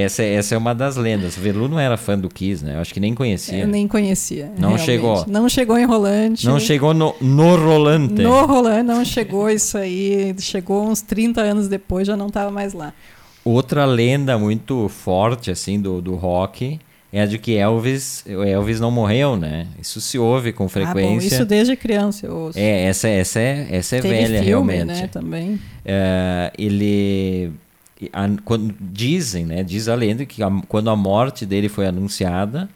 [0.02, 1.36] essa, essa é uma das lendas.
[1.36, 2.74] Velu não era fã do Kiss, né?
[2.76, 3.58] Eu acho que nem conhecia.
[3.58, 4.46] Eu nem conhecia.
[4.58, 4.84] Não realmente.
[4.84, 5.24] chegou.
[5.26, 6.46] Não chegou em Rolante.
[6.46, 8.22] Não chegou no, no Rolante.
[8.22, 10.34] No Rolante não chegou isso aí.
[10.38, 12.92] Chegou uns 30 anos depois, já não estava mais lá.
[13.44, 16.80] Outra lenda muito forte, assim, do, do rock
[17.12, 19.68] é a de que Elvis, Elvis não morreu, né?
[19.80, 21.08] Isso se ouve com frequência.
[21.08, 22.58] Ah, bom, isso desde criança eu ouço.
[22.58, 25.00] É, essa, essa é, essa é Teve velha filme, realmente.
[25.00, 25.60] né, também.
[25.84, 27.52] É, ele
[28.12, 32.68] a, quando dizem, né, diz a lenda que a, quando a morte dele foi anunciada,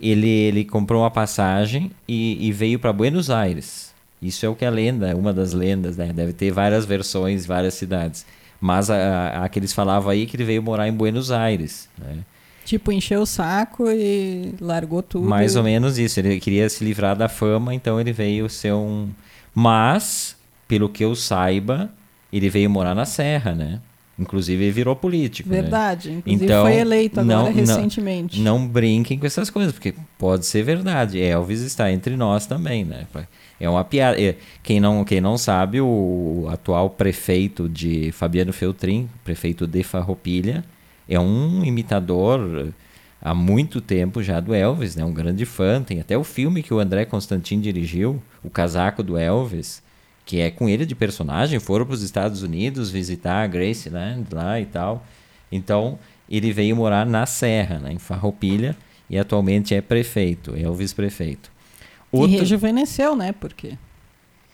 [0.00, 3.94] ele, ele comprou uma passagem e, e veio para Buenos Aires.
[4.20, 6.10] Isso é o que a lenda, uma das lendas, né?
[6.12, 8.24] Deve ter várias versões, várias cidades.
[8.58, 12.18] Mas a, a, que eles falavam aí que ele veio morar em Buenos Aires, né?
[12.64, 15.28] Tipo, encheu o saco e largou tudo.
[15.28, 16.18] Mais ou menos isso.
[16.18, 19.10] Ele queria se livrar da fama, então ele veio ser um.
[19.54, 20.34] Mas,
[20.66, 21.90] pelo que eu saiba,
[22.32, 23.80] ele veio morar na Serra, né?
[24.18, 25.48] Inclusive virou político.
[25.48, 25.62] Né?
[25.62, 26.10] Verdade.
[26.10, 26.18] Né?
[26.18, 28.40] Inclusive então, foi eleito agora não, recentemente.
[28.40, 31.20] Não, não brinquem com essas coisas, porque pode ser verdade.
[31.20, 33.06] Elvis está entre nós também, né?
[33.58, 34.20] É uma piada.
[34.20, 40.64] É, quem não, quem não sabe, o atual prefeito de Fabiano Feltrin, prefeito de Farroupilha,
[41.08, 42.72] é um imitador
[43.20, 45.04] há muito tempo já do Elvis, né?
[45.04, 45.82] Um grande fã.
[45.82, 49.82] Tem até o filme que o André Constantin dirigiu, O Casaco do Elvis,
[50.24, 51.58] que é com ele de personagem.
[51.58, 55.06] Foram para os Estados Unidos visitar a Graceland lá e tal.
[55.50, 57.92] Então, ele veio morar na Serra, né?
[57.92, 58.76] em Farroupilha,
[59.08, 61.50] e atualmente é prefeito, Elvis prefeito.
[62.10, 62.30] Outro...
[62.30, 63.32] E rejuvenesceu, né?
[63.32, 63.76] Porque...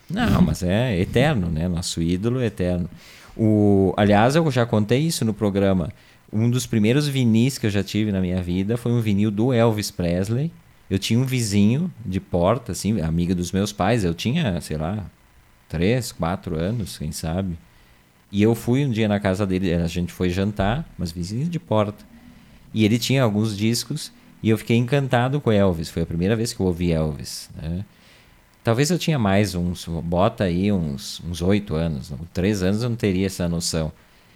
[0.09, 1.69] Não, mas é eterno, né?
[1.69, 2.89] Nosso ídolo é eterno.
[3.35, 5.89] O, aliás, eu já contei isso no programa.
[6.31, 9.53] Um dos primeiros vinis que eu já tive na minha vida foi um vinil do
[9.53, 10.51] Elvis Presley.
[10.89, 14.03] Eu tinha um vizinho de porta, assim, amigo dos meus pais.
[14.03, 15.05] Eu tinha, sei lá,
[15.71, 17.57] três, quatro anos, quem sabe.
[18.29, 21.59] E eu fui um dia na casa dele, a gente foi jantar, mas vizinho de
[21.59, 22.05] porta.
[22.73, 24.11] E ele tinha alguns discos
[24.43, 25.89] e eu fiquei encantado com Elvis.
[25.89, 27.49] Foi a primeira vez que eu ouvi Elvis.
[27.55, 27.85] Né?
[28.61, 33.25] Talvez eu tinha mais uns, bota aí uns oito anos, três anos eu não teria
[33.25, 33.91] essa noção.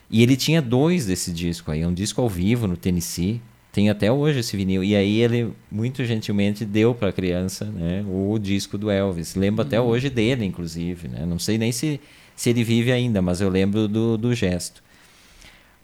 [0.09, 3.41] E ele tinha dois desse disco aí, um disco ao vivo no Tennessee.
[3.75, 4.85] Tem até hoje esse vinil.
[4.85, 9.35] E aí ele, muito gentilmente, deu para a criança né, o disco do Elvis.
[9.35, 9.67] Lembro uhum.
[9.67, 11.09] até hoje dele, inclusive.
[11.09, 11.25] Né?
[11.25, 11.99] Não sei nem se,
[12.37, 14.81] se ele vive ainda, mas eu lembro do, do gesto.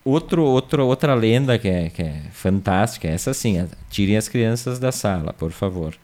[0.02, 4.78] Outro, outro, outra lenda que é, que é fantástica é essa assim, tirem as crianças
[4.78, 5.94] da sala, por favor.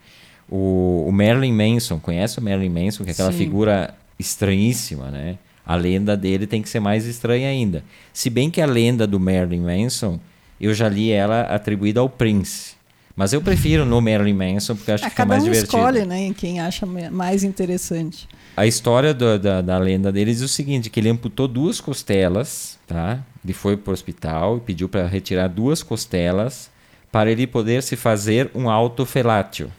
[0.47, 3.03] O, o Marilyn Manson, conhece o Marilyn Manson?
[3.03, 3.39] Que é aquela Sim.
[3.39, 5.39] figura estranhíssima, né?
[5.65, 7.83] A lenda dele tem que ser mais estranha ainda.
[8.13, 10.21] Se bem que a lenda do Marilyn Manson,
[10.67, 12.77] eu já li ela atribuída ao Prince.
[13.15, 15.77] Mas eu prefiro no Marilyn Manson porque acho que fica mais um divertido.
[15.77, 18.29] escolhe, né, quem acha mais interessante.
[18.57, 22.79] A história do, da, da lenda dele diz o seguinte, que ele amputou duas costelas,
[22.87, 23.19] tá?
[23.45, 26.71] Ele foi para o hospital e pediu para retirar duas costelas
[27.11, 29.73] para ele poder se fazer um autofelátio.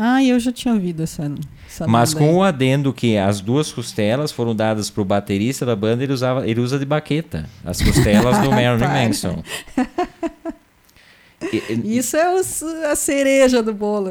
[0.00, 1.28] Ah, eu já tinha ouvido essa.
[1.66, 2.34] essa Mas com aí.
[2.36, 6.48] o adendo que as duas costelas foram dadas para o baterista da banda, ele, usava,
[6.48, 7.50] ele usa de baqueta.
[7.64, 9.42] As costelas do Marilyn Manson.
[11.84, 14.08] Isso é os, a cereja do bolo.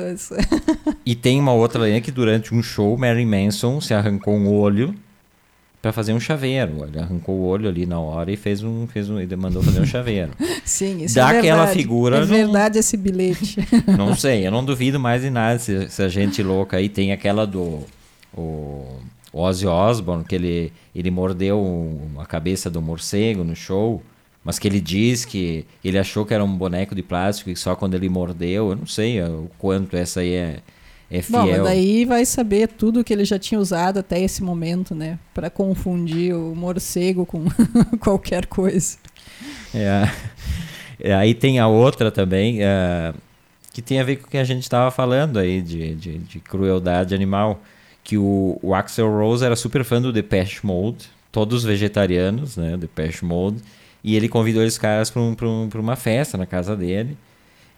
[1.06, 4.94] e tem uma outra lenda que durante um show, Marilyn Manson se arrancou um olho
[5.88, 6.86] para fazer um chaveiro.
[6.86, 9.80] Ele arrancou o olho ali na hora e fez um, fez um, ele mandou fazer
[9.80, 10.32] um chaveiro.
[10.66, 11.72] Sim, isso Daquela é verdade.
[11.72, 12.18] figura.
[12.18, 13.58] É verdade esse bilhete.
[13.98, 17.14] Não sei, eu não duvido mais de nada se, se a gente louca aí tem
[17.14, 17.86] aquela do
[18.34, 18.86] o,
[19.32, 24.02] Ozzy Osbourne, que ele, ele mordeu a cabeça do morcego no show,
[24.44, 27.76] mas que ele diz que ele achou que era um boneco de plástico e só
[27.76, 30.60] quando ele mordeu, eu não sei o quanto essa aí é,
[31.10, 31.42] é fiel.
[31.42, 35.18] Bom, mas daí vai saber tudo que ele já tinha usado até esse momento, né?
[35.34, 37.46] Para confundir o morcego com
[38.00, 38.98] qualquer coisa.
[39.74, 40.10] É.
[41.00, 41.14] é.
[41.16, 43.14] Aí tem a outra também, é,
[43.74, 46.40] que tem a ver com o que a gente estava falando aí de, de, de,
[46.40, 47.62] crueldade animal.
[48.04, 52.78] Que o, o Axel Rose era super fã do Depeche Mode, todos vegetarianos, né?
[52.78, 53.58] Depeche Mode.
[54.04, 57.18] E ele convidou esses caras para um, um, uma festa na casa dele.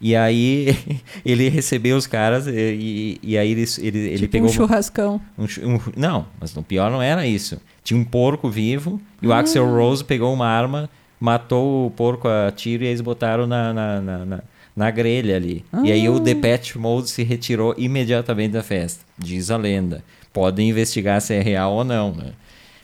[0.02, 0.78] E aí
[1.26, 4.50] ele recebeu os caras e, e, e aí ele, ele, ele tipo pegou.
[4.50, 5.22] Um churrascão.
[5.38, 7.60] Um, um, não, mas o pior não era isso.
[7.84, 9.70] Tinha um porco vivo e o Axel ah.
[9.70, 14.26] Rose pegou uma arma, matou o porco a tiro e eles botaram na, na, na,
[14.26, 14.44] na,
[14.76, 15.66] na grelha ali.
[15.72, 15.82] Ah.
[15.84, 19.04] E aí o Depeche Mode se retirou imediatamente da festa.
[19.18, 20.04] Diz a lenda.
[20.32, 22.14] Podem investigar se é real ou não.
[22.14, 22.32] Né?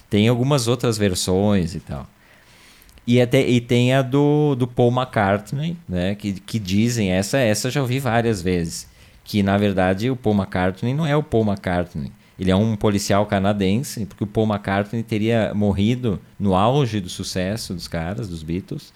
[0.10, 2.08] Tem algumas outras versões e tal.
[3.08, 6.15] E, até, e tem a do, do Paul McCartney, né?
[6.15, 8.88] Que, que dizem, essa, essa já ouvi várias vezes,
[9.24, 12.12] que na verdade o Paul McCartney não é o Paul McCartney.
[12.38, 17.74] Ele é um policial canadense, porque o Paul McCartney teria morrido no auge do sucesso
[17.74, 18.91] dos caras, dos Beatles.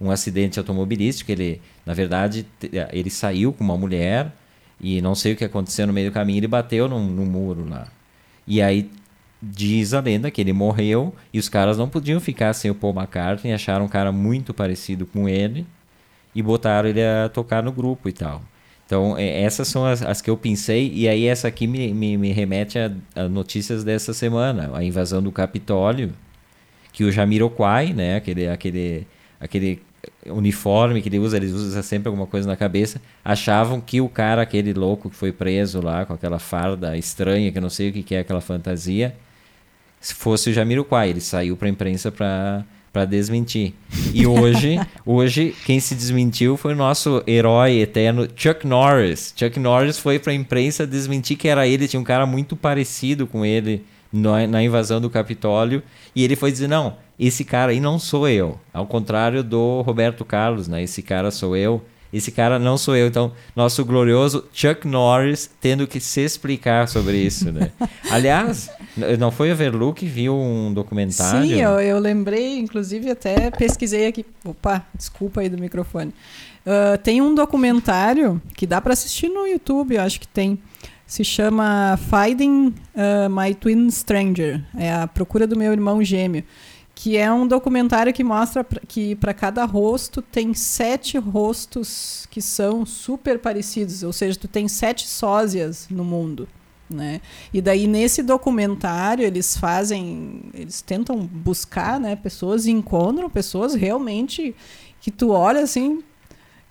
[0.00, 2.46] Um acidente automobilístico, ele, na verdade,
[2.92, 4.32] ele saiu com uma mulher
[4.80, 7.66] e não sei o que aconteceu no meio do caminho, ele bateu num, num muro
[7.66, 7.88] lá.
[8.46, 8.90] E aí
[9.44, 12.94] diz a lenda que ele morreu e os caras não podiam ficar sem o Paul
[12.94, 15.66] McCartney, acharam um cara muito parecido com ele
[16.34, 18.42] e botaram ele a tocar no grupo e tal.
[18.86, 22.16] Então, é, essas são as, as que eu pensei, e aí essa aqui me, me,
[22.16, 26.12] me remete a, a, notícias dessa semana, a invasão do Capitólio,
[26.92, 29.06] que o Jamiroquai, né, aquele, aquele,
[29.40, 29.82] aquele
[30.26, 34.42] uniforme que ele usa, ele usa sempre alguma coisa na cabeça, achavam que o cara,
[34.42, 37.92] aquele louco que foi preso lá com aquela farda estranha, que eu não sei o
[37.92, 39.14] que é aquela fantasia,
[40.04, 41.08] se fosse o Jamiroquai.
[41.08, 43.74] Ele saiu para a imprensa para para desmentir.
[44.12, 49.34] E hoje, hoje quem se desmentiu foi o nosso herói eterno Chuck Norris.
[49.36, 53.26] Chuck Norris foi para a imprensa desmentir que era ele, tinha um cara muito parecido
[53.26, 55.82] com ele na, na invasão do Capitólio,
[56.14, 58.60] e ele foi dizer: "Não, esse cara aí não sou eu".
[58.72, 60.84] Ao contrário do Roberto Carlos, né?
[60.84, 61.82] Esse cara sou eu.
[62.14, 63.08] Esse cara não sou eu.
[63.08, 67.72] Então, nosso glorioso Chuck Norris tendo que se explicar sobre isso, né?
[68.08, 68.70] Aliás,
[69.18, 71.48] não foi a Verlu que viu um documentário?
[71.48, 74.24] Sim, eu, eu lembrei, inclusive até pesquisei aqui.
[74.44, 76.14] Opa, desculpa aí do microfone.
[76.64, 80.58] Uh, tem um documentário que dá para assistir no YouTube, eu acho que tem.
[81.04, 84.62] Se chama Finding uh, My Twin Stranger.
[84.78, 86.44] É a procura do meu irmão gêmeo
[86.94, 92.86] que é um documentário que mostra que para cada rosto tem sete rostos que são
[92.86, 96.48] super parecidos, ou seja, tu tem sete sósias no mundo.
[96.88, 97.20] Né?
[97.52, 104.54] E daí nesse documentário eles fazem, eles tentam buscar, né, pessoas e encontram pessoas realmente
[105.00, 106.02] que tu olha assim,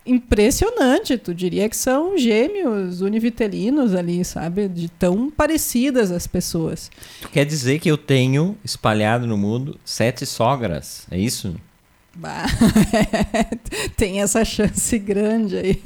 [0.05, 1.17] impressionante.
[1.17, 4.67] Tu diria que são gêmeos univitelinos ali, sabe?
[4.67, 6.91] De tão parecidas as pessoas.
[7.21, 11.05] Tu quer dizer que eu tenho espalhado no mundo sete sogras?
[11.09, 11.55] É isso?
[12.15, 12.45] Bah,
[13.97, 15.81] tem essa chance grande aí.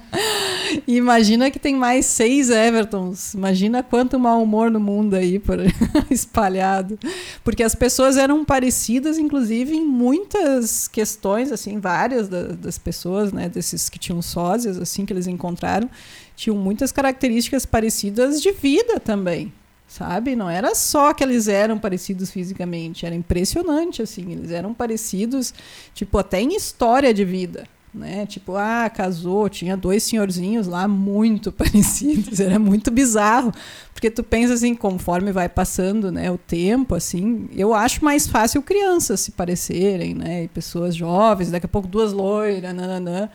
[0.86, 3.32] Imagina que tem mais seis Evertons.
[3.32, 5.58] Imagina quanto mau humor no mundo aí por
[6.10, 6.98] espalhado.
[7.42, 13.48] Porque as pessoas eram parecidas, inclusive, em muitas questões, assim, várias da, das pessoas, né,
[13.48, 15.88] desses que tinham sósias, assim, que eles encontraram,
[16.36, 19.50] tinham muitas características parecidas de vida também
[19.88, 20.36] sabe?
[20.36, 25.54] Não era só que eles eram parecidos fisicamente, era impressionante assim, eles eram parecidos,
[25.94, 28.26] tipo até em história de vida, né?
[28.26, 33.50] Tipo, ah, casou, tinha dois senhorzinhos lá muito parecidos, era muito bizarro,
[33.94, 38.62] porque tu pensa assim, conforme vai passando, né, o tempo, assim, eu acho mais fácil
[38.62, 43.30] crianças se parecerem, né, e pessoas jovens, daqui a pouco duas loiras, nananã,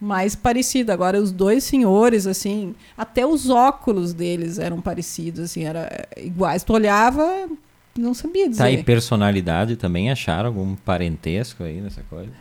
[0.00, 0.92] mais parecida.
[0.92, 6.64] Agora, os dois senhores, assim, até os óculos deles eram parecidos, assim, era iguais.
[6.64, 7.48] Tu olhava,
[7.96, 8.62] não sabia dizer.
[8.62, 12.32] Tá, e personalidade também acharam algum parentesco aí nessa coisa?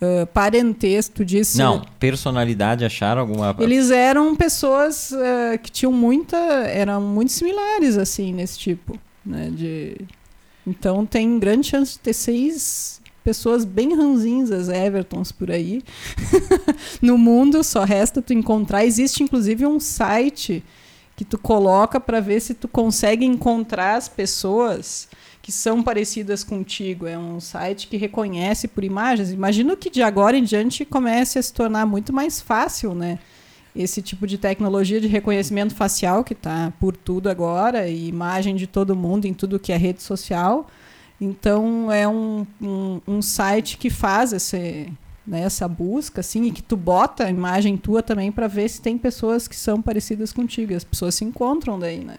[0.00, 1.58] Uh, parentesco, disse.
[1.58, 3.56] Não, personalidade acharam alguma.
[3.58, 6.36] Eles eram pessoas uh, que tinham muita.
[6.36, 8.96] eram muito similares, assim, nesse tipo.
[9.26, 9.96] Né, de...
[10.64, 12.97] Então tem grande chance de ter seis
[13.28, 15.82] pessoas bem ranzinhas, Evertons por aí.
[17.02, 18.86] no mundo só resta tu encontrar.
[18.86, 20.64] Existe inclusive um site
[21.14, 25.10] que tu coloca para ver se tu consegue encontrar as pessoas
[25.42, 27.06] que são parecidas contigo.
[27.06, 29.30] É um site que reconhece por imagens.
[29.30, 33.18] Imagino que de agora em diante comece a se tornar muito mais fácil, né?
[33.76, 38.66] esse tipo de tecnologia de reconhecimento facial que está por tudo agora, e imagem de
[38.66, 40.66] todo mundo em tudo que é rede social.
[41.20, 44.92] Então é um, um, um site que faz esse,
[45.26, 48.80] né, essa busca, assim, e que tu bota a imagem tua também para ver se
[48.80, 50.74] tem pessoas que são parecidas contigo.
[50.74, 52.16] As pessoas se encontram daí, né?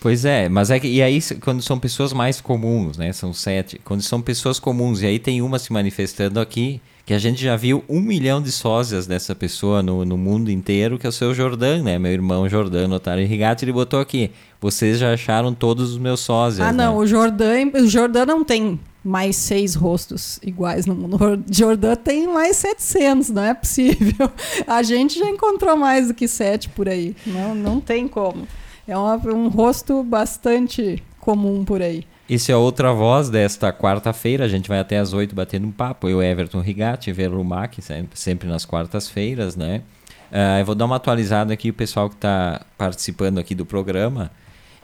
[0.00, 3.12] Pois é, mas é que, e aí quando são pessoas mais comuns, né?
[3.12, 3.78] São sete.
[3.84, 6.80] Quando são pessoas comuns, e aí tem uma se manifestando aqui,
[7.10, 10.96] que a gente já viu um milhão de sósias dessa pessoa no, no mundo inteiro,
[10.96, 11.98] que é o seu Jordan, né?
[11.98, 14.30] Meu irmão Jordan, Otário Rigatti, ele botou aqui.
[14.60, 16.64] Vocês já acharam todos os meus sósias.
[16.64, 16.98] Ah, não, né?
[17.00, 21.16] o Jordan, o Jordan não tem mais seis rostos iguais no mundo.
[21.16, 24.30] O Jordan tem mais 700, não é possível.
[24.64, 27.16] A gente já encontrou mais do que sete por aí.
[27.26, 28.46] Não, não tem como.
[28.86, 32.04] É uma, um rosto bastante comum por aí.
[32.30, 34.44] Esse é outra voz desta quarta-feira.
[34.44, 36.08] A gente vai até às oito batendo um papo.
[36.08, 39.82] Eu, Everton Rigatti, Verlumac, sempre, sempre nas quartas-feiras, né?
[40.30, 44.30] Uh, eu vou dar uma atualizada aqui o pessoal que está participando aqui do programa.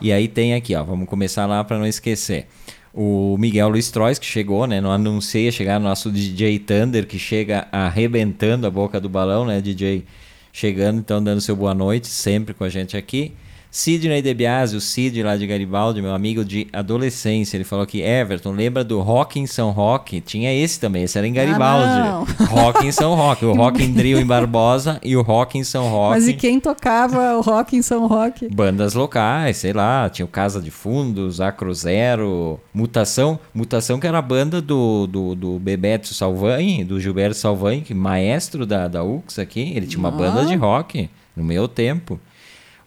[0.00, 2.48] E aí tem aqui, ó, vamos começar lá para não esquecer.
[2.92, 4.80] O Miguel Luiz Trois, que chegou, né?
[4.80, 9.60] Não anunciei chegar nosso DJ Thunder, que chega arrebentando a boca do balão, né?
[9.60, 10.04] DJ
[10.52, 13.36] chegando, então dando seu boa noite, sempre com a gente aqui.
[13.76, 18.52] Sidney DeBiase, o Sid lá de Garibaldi, meu amigo de adolescência, ele falou que Everton,
[18.52, 20.22] lembra do Rock em São Roque?
[20.22, 21.84] Tinha esse também, esse era em Garibaldi.
[21.84, 25.62] Ah, rock em São Roque, o Rock em Drill em Barbosa e o Rock em
[25.62, 26.14] São Roque.
[26.14, 28.48] Mas e quem tocava o Rock em São Roque?
[28.48, 34.16] Bandas locais, sei lá, tinha o Casa de Fundos, Acro Zero, Mutação, Mutação que era
[34.16, 39.38] a banda do, do, do Bebeto Salvani, do Gilberto Salvani, que maestro da, da UX
[39.38, 40.12] aqui, ele tinha uma Ah.
[40.12, 42.18] banda de rock no meu tempo.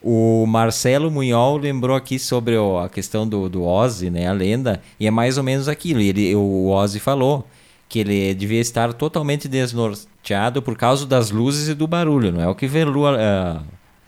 [0.02, 4.82] O Marcelo Munhol lembrou aqui sobre o- a questão do, do Ozzy, né, a lenda,
[5.00, 6.00] e é mais ou menos aquilo.
[6.00, 7.46] Ele, o Ozzy falou
[7.90, 12.48] que ele devia estar totalmente desnorteado por causa das luzes e do barulho, não é
[12.48, 13.62] o que Velu ah,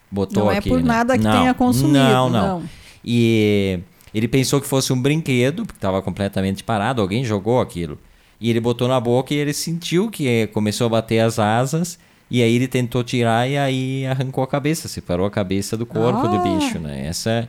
[0.10, 0.70] botou Não é aqui.
[0.70, 0.86] por né?
[0.88, 1.98] nada que Não, tenha consumido.
[1.98, 2.64] Não, não.
[3.04, 3.80] E
[4.14, 7.98] ele pensou que fosse um brinquedo, porque estava completamente parado, alguém jogou aquilo.
[8.40, 12.00] E ele botou na boca e ele sentiu que começou a bater as asas.
[12.32, 16.28] E aí ele tentou tirar e aí arrancou a cabeça, separou a cabeça do corpo
[16.30, 16.40] do Ah.
[16.40, 17.06] bicho, né?
[17.06, 17.48] Essa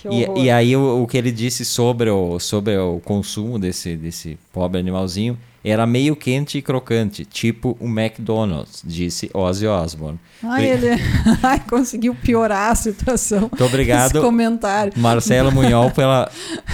[0.00, 3.94] Que e, e aí o, o que ele disse sobre o, sobre o consumo desse,
[3.94, 10.18] desse pobre animalzinho era meio quente e crocante, tipo um McDonald's, disse Ozzy Osbourne.
[10.42, 10.88] Ai, ele
[11.40, 13.42] Ai, conseguiu piorar a situação.
[13.42, 14.92] Muito obrigado, comentário.
[14.96, 16.28] Marcelo Munhol, pela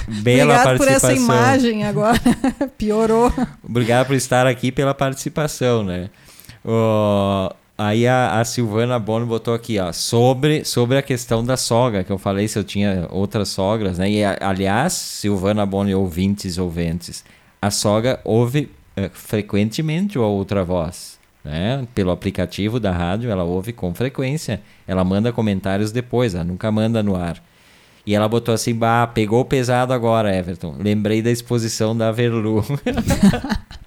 [0.07, 1.11] bela Obrigado por participação.
[1.11, 2.19] essa imagem agora.
[2.79, 3.31] Piorou.
[3.63, 6.09] Obrigado por estar aqui pela participação, né?
[6.71, 12.05] Ó, aí a, a Silvana Bono botou aqui, ó, sobre, sobre a questão da sogra,
[12.05, 14.11] que eu falei se eu tinha outras sogras, né?
[14.11, 17.25] E aliás, Silvana Bono e ouvintes, ouventes,
[17.62, 21.89] a sogra ouve eh, frequentemente a outra voz, né?
[21.95, 24.61] Pelo aplicativo da rádio, ela ouve com frequência.
[24.87, 27.43] Ela manda comentários depois, ela nunca manda no ar.
[28.05, 30.77] E ela botou assim, bah, pegou pesado agora, Everton.
[30.79, 32.62] Lembrei da exposição da Verlu.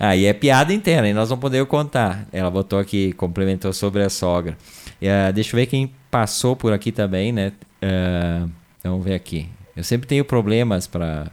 [0.00, 2.26] Aí é piada interna, e nós não podemos contar.
[2.32, 4.56] Ela botou aqui, complementou sobre a sogra.
[5.02, 7.52] Ah, deixa eu ver quem passou por aqui também, né?
[7.82, 8.48] Ah,
[8.82, 9.46] vamos ver aqui.
[9.76, 11.30] Eu sempre tenho problemas para.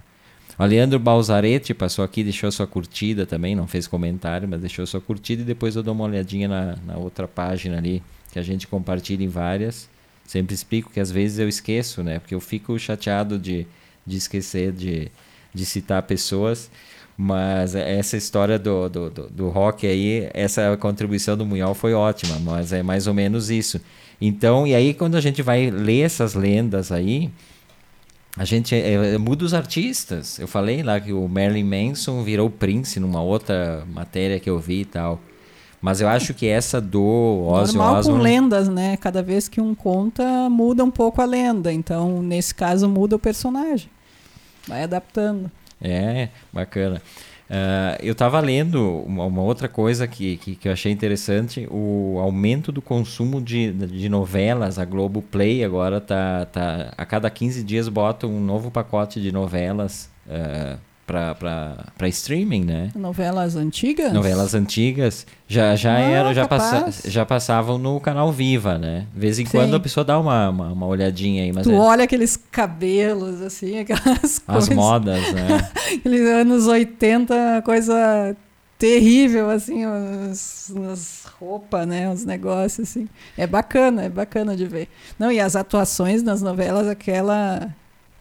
[0.59, 4.99] O Leandro Balzaretti passou aqui, deixou sua curtida também, não fez comentário, mas deixou sua
[4.99, 8.03] curtida e depois eu dou uma olhadinha na, na outra página ali,
[8.34, 9.88] que a gente compartilha em várias.
[10.26, 12.20] Sempre explico que às vezes eu esqueço, né?
[12.20, 13.65] Porque eu fico chateado de,
[14.05, 15.09] de esquecer de,
[15.53, 16.70] de citar pessoas.
[17.20, 22.38] Mas essa história do, do, do, do rock aí, essa contribuição do Munhol foi ótima,
[22.39, 23.82] mas é mais ou menos isso.
[24.22, 27.32] Então, e aí quando a gente vai ler essas lendas aí,
[28.38, 30.38] a gente é, é, muda os artistas.
[30.38, 34.82] Eu falei lá que o Marilyn Manson virou Prince numa outra matéria que eu vi
[34.82, 35.20] e tal.
[35.82, 38.97] Mas eu acho que essa do Ozzy Normal com lendas, né?
[38.97, 41.74] Cada vez que um conta, muda um pouco a lenda.
[41.74, 43.89] Então, nesse caso, muda o personagem.
[44.68, 45.51] Vai adaptando.
[45.82, 47.01] É, bacana.
[47.49, 52.17] Ah, eu estava lendo uma, uma outra coisa que, que, que eu achei interessante, o
[52.19, 54.78] aumento do consumo de, de novelas.
[54.78, 59.32] A Globo Play agora tá, tá a cada 15 dias bota um novo pacote de
[59.32, 60.78] novelas uh,
[61.08, 62.91] para streaming, né?
[62.93, 64.12] Novelas antigas?
[64.12, 69.08] Novelas antigas já já Ah, era já, passa, já passavam no canal Viva, né?
[69.14, 69.51] De vez em Sim.
[69.51, 73.41] quando a pessoa dá uma, uma, uma olhadinha aí, mas Tu é, olha aqueles cabelos,
[73.41, 74.70] assim, aquelas as coisas.
[74.76, 75.72] modas, né?
[75.97, 78.36] Aqueles anos 80, coisa
[78.78, 82.12] terrível, assim, as, as roupas, né?
[82.12, 83.08] Os negócios, assim.
[83.38, 84.89] É bacana, é bacana de ver.
[85.18, 87.74] Não, e as atuações nas novelas, aquela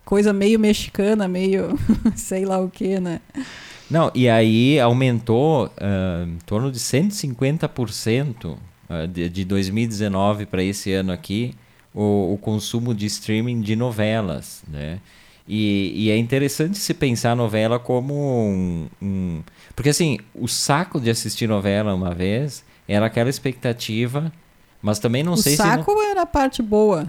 [0.07, 1.77] coisa meio mexicana, meio
[2.17, 3.21] sei lá o que, né?
[3.91, 8.57] Não, e aí aumentou ah, em torno de 150%
[8.89, 11.55] uh, de, de 2019 para esse ano aqui,
[11.93, 15.01] o, o, consumo de streaming de novelas, né?
[15.49, 19.43] E, e, é interessante se pensar a novela como um, um,
[19.77, 24.33] Porque assim, o saco de assistir novela uma vez era aquela expectativa,
[24.83, 25.63] mas também não o sei se.
[25.63, 27.07] O saco era a parte boa.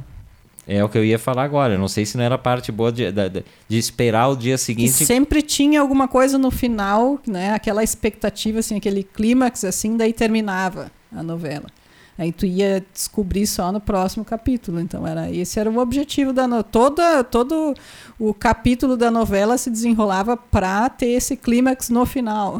[0.67, 1.75] É o que eu ia falar agora.
[1.75, 4.97] Eu não sei se não era parte boa de, de, de esperar o dia seguinte.
[4.97, 7.53] Que sempre tinha alguma coisa no final, né?
[7.53, 11.67] Aquela expectativa, assim, aquele clímax, assim, daí terminava a novela.
[12.17, 14.79] Aí tu ia descobrir só no próximo capítulo.
[14.79, 16.63] Então era esse era o objetivo da no...
[16.63, 17.75] toda todo
[18.19, 22.57] o capítulo da novela se desenrolava para ter esse clímax no final.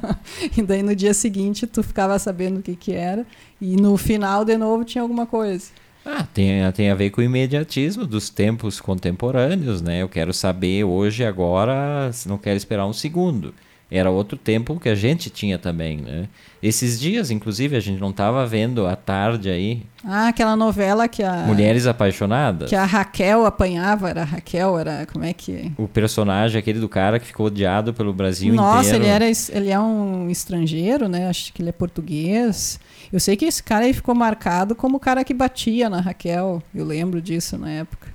[0.54, 3.26] e daí no dia seguinte tu ficava sabendo o que que era
[3.60, 5.70] e no final de novo tinha alguma coisa.
[6.10, 10.00] Ah, tem, tem a ver com o imediatismo dos tempos contemporâneos, né?
[10.00, 13.52] Eu quero saber hoje, agora, não quero esperar um segundo.
[13.90, 16.28] Era outro tempo que a gente tinha também, né?
[16.62, 19.82] Esses dias, inclusive, a gente não estava vendo à tarde aí.
[20.04, 21.44] Ah, aquela novela que a.
[21.46, 22.68] Mulheres Apaixonadas.
[22.68, 25.06] Que a Raquel apanhava, era a Raquel, era.
[25.10, 25.72] Como é que.
[25.78, 28.98] O personagem, aquele do cara que ficou odiado pelo Brasil Nossa, inteiro.
[28.98, 31.28] Nossa, ele, era, ele é um estrangeiro, né?
[31.28, 32.78] Acho que ele é português.
[33.12, 36.62] Eu sei que esse cara aí ficou marcado como o cara que batia na Raquel.
[36.74, 38.08] Eu lembro disso na época.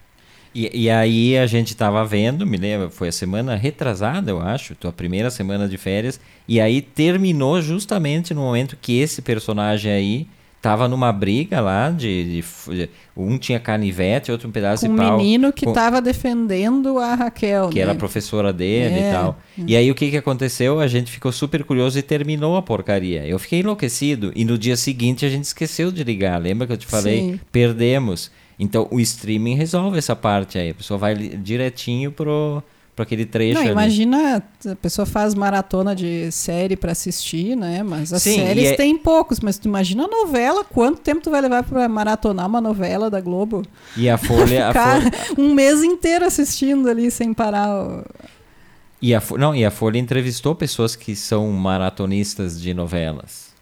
[0.53, 4.75] E, e aí a gente estava vendo, me lembro, foi a semana retrasada, eu acho,
[4.75, 10.27] tua primeira semana de férias, e aí terminou justamente no momento que esse personagem aí
[10.63, 15.15] tava numa briga lá de, de, um tinha canivete, outro um pedaço com de pau.
[15.15, 17.81] Um menino que estava defendendo a Raquel, que né?
[17.81, 19.09] era professora dele é.
[19.09, 19.37] e tal.
[19.67, 20.79] E aí o que que aconteceu?
[20.79, 23.27] A gente ficou super curioso e terminou a porcaria.
[23.27, 26.41] Eu fiquei enlouquecido e no dia seguinte a gente esqueceu de ligar.
[26.41, 27.19] Lembra que eu te falei?
[27.19, 27.39] Sim.
[27.51, 28.31] Perdemos.
[28.57, 30.69] Então o streaming resolve essa parte aí.
[30.69, 32.63] A pessoa vai direitinho pro
[32.95, 33.59] para aquele trecho.
[33.59, 37.81] Não, imagina, a pessoa faz maratona de série para assistir, né?
[37.81, 38.75] Mas as Sim, séries é...
[38.75, 42.61] tem poucos, mas tu imagina a novela, quanto tempo tu vai levar para maratonar uma
[42.61, 43.63] novela da Globo?
[43.97, 45.11] E a Folha, a Folha...
[45.37, 48.03] um mês inteiro assistindo ali sem parar.
[49.01, 53.52] E a, não, e a Folha entrevistou pessoas que são maratonistas de novelas.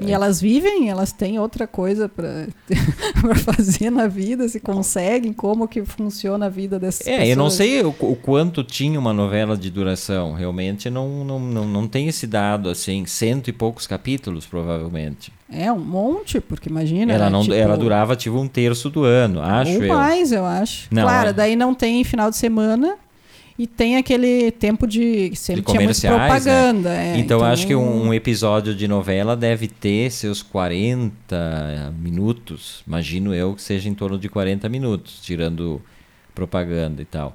[0.00, 2.46] E elas vivem, elas têm outra coisa para
[3.44, 7.28] fazer na vida, se conseguem, como que funciona a vida dessas é, pessoas.
[7.28, 11.38] É, eu não sei o, o, quanto tinha uma novela de duração, realmente não, não,
[11.38, 15.32] não, não tem esse dado, assim, cento e poucos capítulos, provavelmente.
[15.52, 17.12] É, um monte, porque imagina.
[17.12, 19.94] Ela, né, não, tipo, ela durava tipo um terço do ano, acho ou eu.
[19.94, 20.88] mais, eu acho.
[20.90, 21.32] Não, claro, é.
[21.32, 22.96] daí não tem final de semana,
[23.58, 26.88] e tem aquele tempo de sempre de comerciais, tinha propaganda.
[26.88, 27.14] Né?
[27.14, 32.82] É, então, então, acho que um, episódio de novela deve ter seus 40 minutos.
[32.86, 35.80] Imagino eu que seja em torno de 40 minutos, tirando
[36.34, 37.34] propaganda e tal.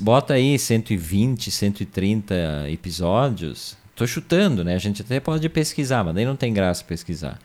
[0.00, 3.76] Bota aí 120, 130 episódios.
[3.94, 4.74] Tô chutando, né?
[4.74, 7.38] A gente até pode pesquisar, mas daí não tem graça pesquisar.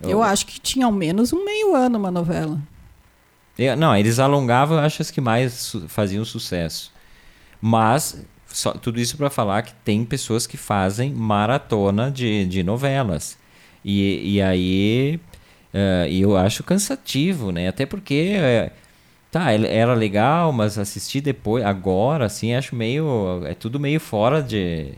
[0.00, 2.58] Eu, eu acho que tinha ao menos um meio ano uma novela.
[3.58, 6.92] Eu, não, eles alongavam, eu acho as que mais su faziam sucesso.
[7.60, 13.38] Mas só, tudo isso para falar que tem pessoas que fazem maratona de, de novelas.
[13.84, 15.20] E, e aí
[15.74, 17.68] uh, eu acho cansativo, né?
[17.68, 18.70] Até porque uh,
[19.30, 23.42] tá, era legal, mas assistir depois, agora, assim, acho meio.
[23.46, 24.92] É tudo meio fora de,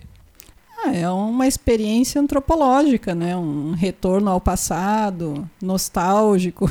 [0.84, 3.36] ah, é uma experiência antropológica, né?
[3.36, 6.70] Um retorno ao passado, nostálgico.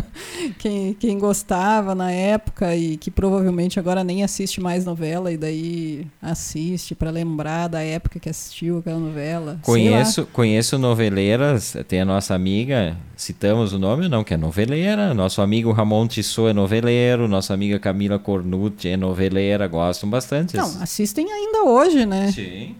[0.58, 6.06] quem, quem gostava na época e que provavelmente agora nem assiste mais novela e daí
[6.22, 9.58] assiste para lembrar da época que assistiu aquela novela.
[9.62, 15.42] Conheço, conheço noveleiras, tem a nossa amiga, citamos o nome não, que é noveleira, nosso
[15.42, 20.56] amigo Ramon Tissot é noveleiro, nossa amiga Camila Cornucci é noveleira, gostam bastante.
[20.56, 22.32] Não, assistem ainda hoje, né?
[22.32, 22.74] Sim.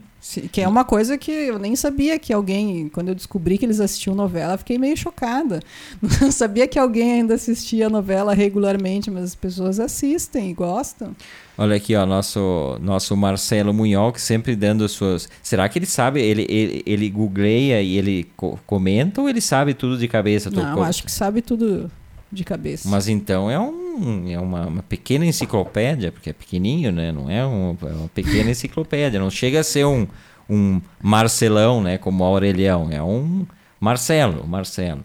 [0.53, 3.81] Que é uma coisa que eu nem sabia que alguém, quando eu descobri que eles
[3.81, 5.61] assistiam novela, fiquei meio chocada.
[6.21, 11.17] Não sabia que alguém ainda assistia novela regularmente, mas as pessoas assistem e gostam.
[11.57, 15.29] Olha aqui, ó, nosso, nosso Marcelo Munhol, que sempre dando as suas.
[15.43, 16.21] Será que ele sabe?
[16.21, 20.51] Ele, ele, ele googleia e ele co comenta ou ele sabe tudo de cabeça?
[20.51, 21.91] Não, acho que sabe tudo
[22.31, 22.89] de cabeça.
[22.89, 23.80] Mas então é, um,
[24.29, 27.13] é uma, uma, pequena enciclopédia, porque é pequenininho, né?
[27.13, 29.21] Não é, um, é uma pequena enciclopédia.
[29.21, 30.07] Não chega a ser um,
[30.49, 31.99] um Marcelão, né?
[31.99, 32.89] Como Aurelião.
[32.91, 33.47] É um
[33.79, 35.05] Marcelo, Marcelo.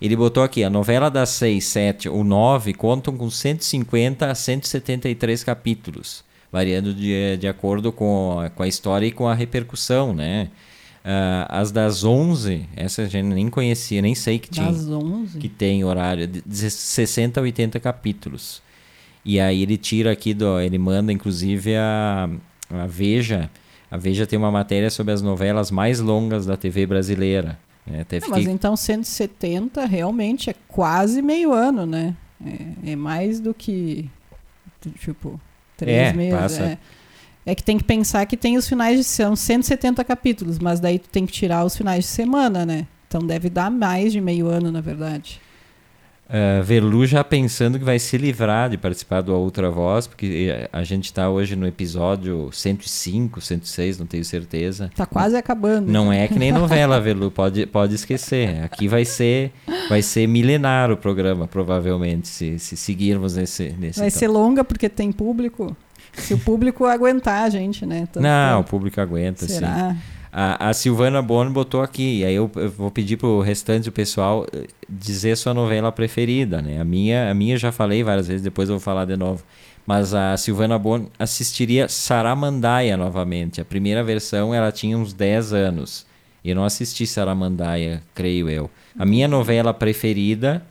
[0.00, 5.44] Ele botou aqui, a novela das 6, 7 ou 9 contam com 150 a 173
[5.44, 10.50] capítulos, variando de, de acordo com, com a história e com a repercussão, né?
[11.04, 14.66] Uh, as das 11, essa a gente nem conhecia, nem sei que tinha.
[14.66, 15.38] Das 11?
[15.38, 18.62] Que tem horário de 60 a 80 capítulos.
[19.24, 22.30] E aí ele tira aqui, do, ele manda inclusive a,
[22.70, 23.50] a Veja.
[23.90, 27.58] A Veja tem uma matéria sobre as novelas mais longas da TV brasileira.
[27.84, 28.44] É, até É, fiquei...
[28.44, 32.14] mas então 170 realmente é quase meio ano, né?
[32.44, 34.08] É, é mais do que,
[35.00, 35.40] tipo,
[35.76, 36.38] três É, meses.
[36.40, 36.62] passa.
[36.62, 36.78] É.
[37.44, 40.98] É que tem que pensar que tem os finais de são 170 capítulos, mas daí
[40.98, 42.86] tu tem que tirar os finais de semana, né?
[43.08, 45.40] Então deve dar mais de meio ano, na verdade.
[46.32, 50.66] Uh, Velu já pensando que vai se livrar de participar do A Outra Voz, porque
[50.72, 54.90] a gente está hoje no episódio 105, 106, não tenho certeza.
[54.96, 55.92] Tá quase acabando.
[55.92, 58.62] Não é que nem novela, Velu, pode, pode esquecer.
[58.64, 59.52] Aqui vai ser
[59.90, 63.64] vai ser milenar o programa, provavelmente, se, se seguirmos nesse...
[63.78, 64.18] nesse Vai então.
[64.18, 65.76] ser longa porque tem público.
[66.12, 68.06] Se o público aguentar a gente, né?
[68.12, 69.54] Tanto Não, o público aguenta, sim.
[69.54, 69.96] Será?
[70.32, 73.92] A, a Silvana Bono botou aqui, e aí eu, eu vou pedir pro restante do
[73.92, 76.80] pessoal eh, dizer sua novela preferida, né?
[76.80, 79.44] A minha, a minha eu já falei várias vezes, depois eu vou falar de novo.
[79.86, 83.60] Mas a Silvana Bono assistiria Saramandaia novamente.
[83.60, 86.06] A primeira versão ela tinha uns 10 anos.
[86.44, 88.70] Eu não assisti Saramandaia, creio eu.
[88.98, 90.64] A minha novela preferida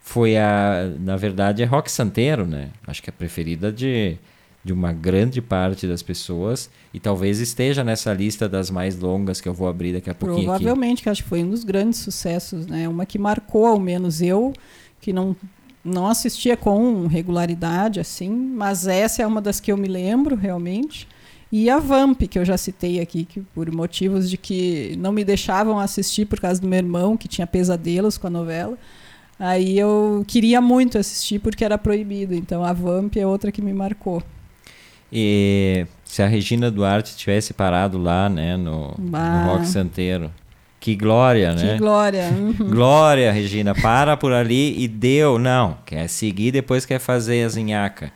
[0.00, 2.68] foi a, na verdade, é Rock Santeiro, né?
[2.86, 4.16] Acho que é a preferida de
[4.64, 9.48] de uma grande parte das pessoas e talvez esteja nessa lista das mais longas que
[9.48, 10.64] eu vou abrir daqui a pouquinho aqui.
[10.64, 12.88] Provavelmente, que acho que foi um dos grandes sucessos, né?
[12.88, 14.52] Uma que marcou, ao menos eu,
[15.00, 15.34] que não,
[15.84, 21.06] não assistia com regularidade, assim, mas essa é uma das que eu me lembro, realmente.
[21.50, 25.24] E a Vamp, que eu já citei aqui, que por motivos de que não me
[25.24, 28.76] deixavam assistir por causa do meu irmão, que tinha pesadelos com a novela.
[29.38, 32.34] Aí eu queria muito assistir porque era proibido.
[32.34, 34.22] Então a Vamp é outra que me marcou.
[35.12, 39.44] E se a Regina Duarte tivesse parado lá, né, no, no.
[39.46, 40.30] Rock Santeiro.
[40.80, 41.72] Que glória, né?
[41.72, 42.28] Que glória!
[42.30, 42.52] uhum.
[42.70, 45.38] Glória, Regina, para por ali e deu.
[45.38, 48.12] Não, quer seguir, depois quer fazer a zinhaca.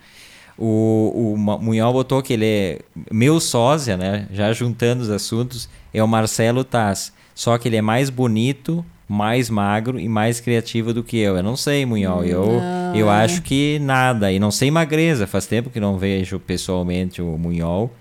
[0.57, 2.79] O, o Munhol botou que ele é
[3.11, 4.27] meu sósia, né?
[4.31, 7.11] Já juntando os assuntos, é o Marcelo Taz.
[7.35, 11.35] Só que ele é mais bonito, mais magro e mais criativo do que eu.
[11.37, 12.23] Eu não sei, Munhol.
[12.23, 13.23] Eu, Não, eu é.
[13.23, 14.31] acho que nada.
[14.31, 15.27] E não sei magreza.
[15.27, 17.91] Faz tempo que não vejo pessoalmente o Munhol.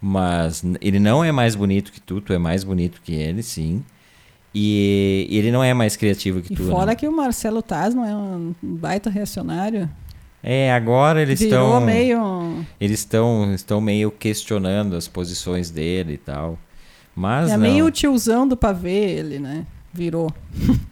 [0.00, 3.84] Mas ele não é mais bonito que tu, tu é mais bonito que ele, sim.
[4.54, 6.64] E ele não é mais criativo que E tu.
[6.64, 6.94] fora né?
[6.96, 9.88] que o Marcelo Taz não é um baita reacionário.
[10.42, 12.64] É, agora eles estão meio.
[12.80, 16.58] eles estão estão meio questionando as posições dele e tal.
[17.14, 17.60] Mas é não.
[17.60, 19.66] meio tiozão do pavê, ele, né?
[19.92, 20.32] Virou.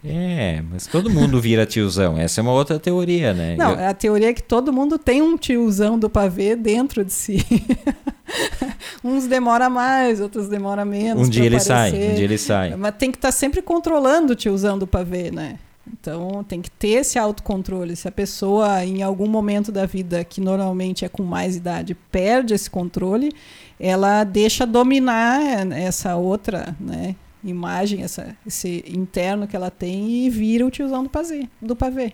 [0.04, 2.18] É, mas todo mundo vira tiozão.
[2.18, 3.54] Essa é uma outra teoria, né?
[3.56, 7.12] Não, Eu- a teoria é que todo mundo tem um tiozão do pavê dentro de
[7.12, 7.38] si.
[9.04, 11.26] Uns demora mais, outros demora menos.
[11.26, 12.10] um dia ele sai, aparecer.
[12.10, 12.74] um dia ele sai.
[12.76, 15.58] Mas tem que estar sempre controlando o tiozão do pavê, né?
[15.90, 17.96] Então tem que ter esse autocontrole.
[17.96, 22.52] Se a pessoa, em algum momento da vida, que normalmente é com mais idade, perde
[22.52, 23.32] esse controle,
[23.80, 25.40] ela deixa dominar
[25.72, 27.14] essa outra né,
[27.44, 31.48] imagem, essa, esse interno que ela tem e vira o tiozão do pavê.
[31.60, 32.12] Do pavê.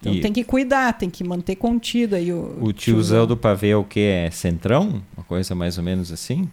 [0.00, 3.70] Então E- tem que cuidar, tem que manter contido aí o, O tiozão do pavê
[3.70, 4.00] é o que?
[4.00, 5.02] É centrão?
[5.16, 6.48] Uma coisa mais ou menos assim?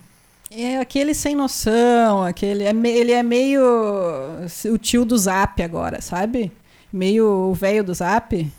[0.52, 3.62] É aquele sem noção, aquele é me- ele é meio
[4.72, 6.52] o tio do Zap agora, sabe?
[6.92, 8.52] Meio o velho do Zap,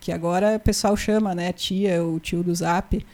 [0.00, 3.04] que agora o pessoal chama, né, tia, o tio do Zap.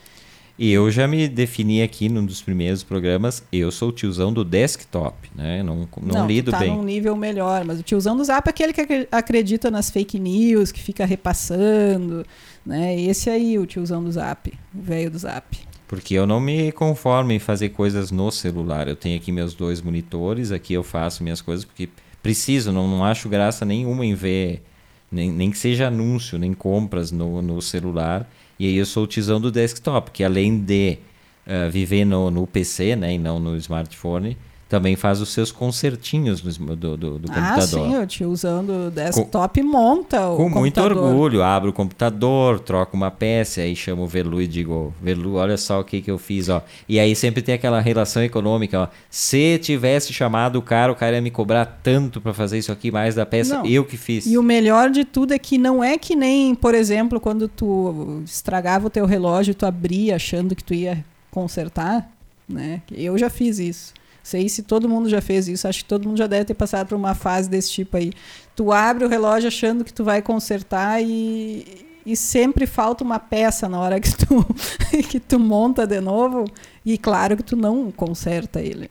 [0.58, 4.44] E eu já me defini aqui num dos primeiros programas, eu sou o tiozão do
[4.44, 5.62] desktop, né?
[5.62, 6.70] Não, não, tu lido tá bem.
[6.70, 10.18] num nível melhor, mas o tiozão do Zap é aquele que acre- acredita nas fake
[10.20, 12.24] news, que fica repassando,
[12.64, 12.98] né?
[13.00, 15.58] Esse aí, o tiozão do Zap, o velho do Zap.
[15.88, 18.88] Porque eu não me conformo em fazer coisas no celular.
[18.88, 21.88] Eu tenho aqui meus dois monitores, aqui eu faço minhas coisas porque
[22.22, 24.62] preciso, não, não acho graça nenhuma em ver,
[25.10, 28.26] nem, nem que seja anúncio, nem compras no, no celular.
[28.62, 30.96] E aí eu sou o desktop, que além de
[31.44, 34.36] eh, viver no, no PC, né, e não no smartphone,
[34.72, 37.86] também faz os seus concertinhos do, do, do Ah, computador.
[37.90, 40.96] sim, o tiozão do desktop monta o Com muito computador.
[40.96, 45.58] orgulho, abro o computador, troco uma peça, aí chamo o Velu e digo, Velu, olha
[45.58, 46.62] só o que, que eu fiz, ó.
[46.88, 48.88] E aí sempre tem aquela relação econômica, ó.
[49.10, 52.90] Se tivesse chamado o cara, o cara ia me cobrar tanto pra fazer isso aqui,
[52.90, 53.66] mais da peça, Não.
[53.66, 54.24] eu que fiz.
[54.24, 58.22] E o melhor de tudo é que não é que nem, por exemplo, quando tu
[58.24, 62.10] estragava o teu relógio e tu abria achando que tu ia consertar,
[62.48, 62.80] né?
[62.90, 63.92] Eu já fiz isso.
[64.22, 66.88] Sei se todo mundo já fez isso, acho que todo mundo já deve ter passado
[66.88, 68.12] por uma fase desse tipo aí.
[68.54, 73.68] Tu abre o relógio achando que tu vai consertar e, e sempre falta uma peça
[73.68, 74.46] na hora que tu,
[75.10, 76.44] que tu monta de novo.
[76.84, 78.90] E claro que tu não conserta ele.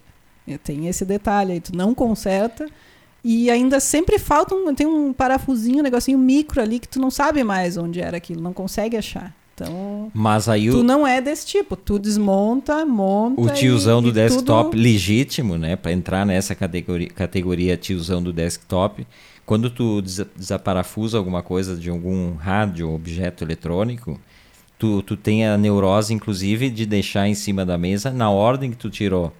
[0.63, 2.67] Tem esse detalhe aí, tu não conserta
[3.23, 7.11] e ainda sempre falta um, tem um parafusinho, um negocinho micro ali que tu não
[7.11, 9.35] sabe mais onde era aquilo, não consegue achar.
[9.53, 11.75] Então, Mas aí tu o, não é desse tipo.
[11.75, 13.39] Tu desmonta, monta.
[13.41, 18.23] o tiozão e, do e desktop tudo- legítimo, né, para entrar nessa categoria, categoria tiozão
[18.23, 19.05] do desktop,
[19.45, 24.19] quando tu desa- desaparafusa alguma coisa de algum rádio, objeto eletrônico,
[24.79, 28.77] tu, tu tem a neurose, inclusive, de deixar em cima da mesa na ordem que
[28.77, 29.31] tu tirou.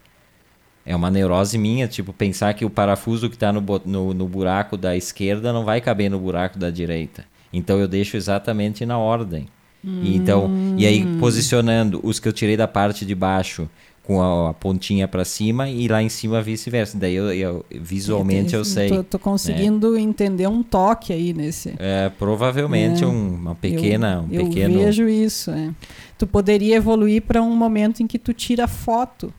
[0.86, 4.76] É uma neurose minha, tipo, pensar que o parafuso que está no, no, no buraco
[4.76, 7.24] da esquerda não vai caber no buraco da direita.
[7.54, 9.48] Então eu deixo exatamente na ordem.
[9.84, 13.68] E então, e aí posicionando os que eu tirei da parte de baixo
[14.04, 16.98] com a, a pontinha para cima e lá em cima vice-versa.
[16.98, 18.90] Daí eu, eu- visualmente eu sei.
[18.90, 21.74] Tô, tô conseguindo entender um toque aí nesse.
[21.80, 23.08] É, provavelmente É.
[23.08, 24.74] um- uma pequena, um eu, pequeno.
[24.76, 25.52] Eu vejo isso.
[25.52, 25.70] é.
[26.18, 29.34] Tu poderia evoluir para um momento em que tu tira foto.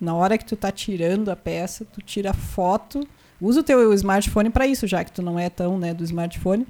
[0.00, 3.00] Na hora que tu tá tirando a peça, tu tira foto.
[3.40, 6.66] Usa o teu smartphone para isso, já que tu não é tão né, do smartphone.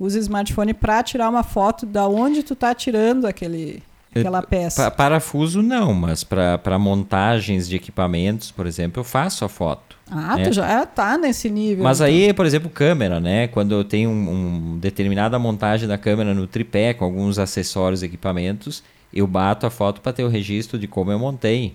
[0.00, 3.82] Usa o smartphone para tirar uma foto da onde tu tá tirando aquele,
[4.16, 4.84] aquela peça.
[4.84, 9.96] Pa- parafuso não, mas para montagens de equipamentos, por exemplo, eu faço a foto.
[10.10, 10.44] Ah, né?
[10.44, 11.84] tu já tá nesse nível.
[11.84, 12.06] Mas então.
[12.06, 13.46] aí, por exemplo, câmera, né?
[13.48, 18.06] Quando eu tenho um, um determinada montagem da câmera no tripé com alguns acessórios e
[18.06, 18.82] equipamentos,
[19.12, 21.74] eu bato a foto para ter o registro de como eu montei.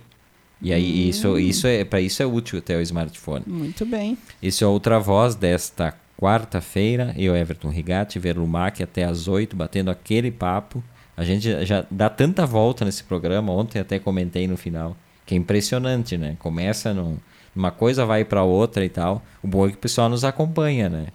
[0.61, 1.09] E aí Hum.
[1.09, 3.43] isso, isso é para isso é útil até o smartphone.
[3.45, 4.17] Muito bem.
[4.41, 7.13] Isso é outra voz desta quarta-feira.
[7.17, 10.83] Eu, Everton Rigatti, Verlumac, até às 8, batendo aquele papo.
[11.17, 13.51] A gente já- dá tanta volta nesse programa.
[13.53, 14.95] Ontem até comentei no final.
[15.25, 16.35] Que é impressionante, né?
[16.39, 17.17] Começa num,
[17.55, 19.23] numa coisa, vai para outra e tal.
[19.41, 21.07] O bom é que o pessoal nos acompanha, né?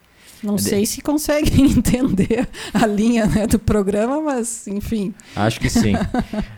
[0.43, 5.15] Não sei se conseguem entender a linha né, do programa, mas enfim.
[5.37, 5.95] Acho que sim.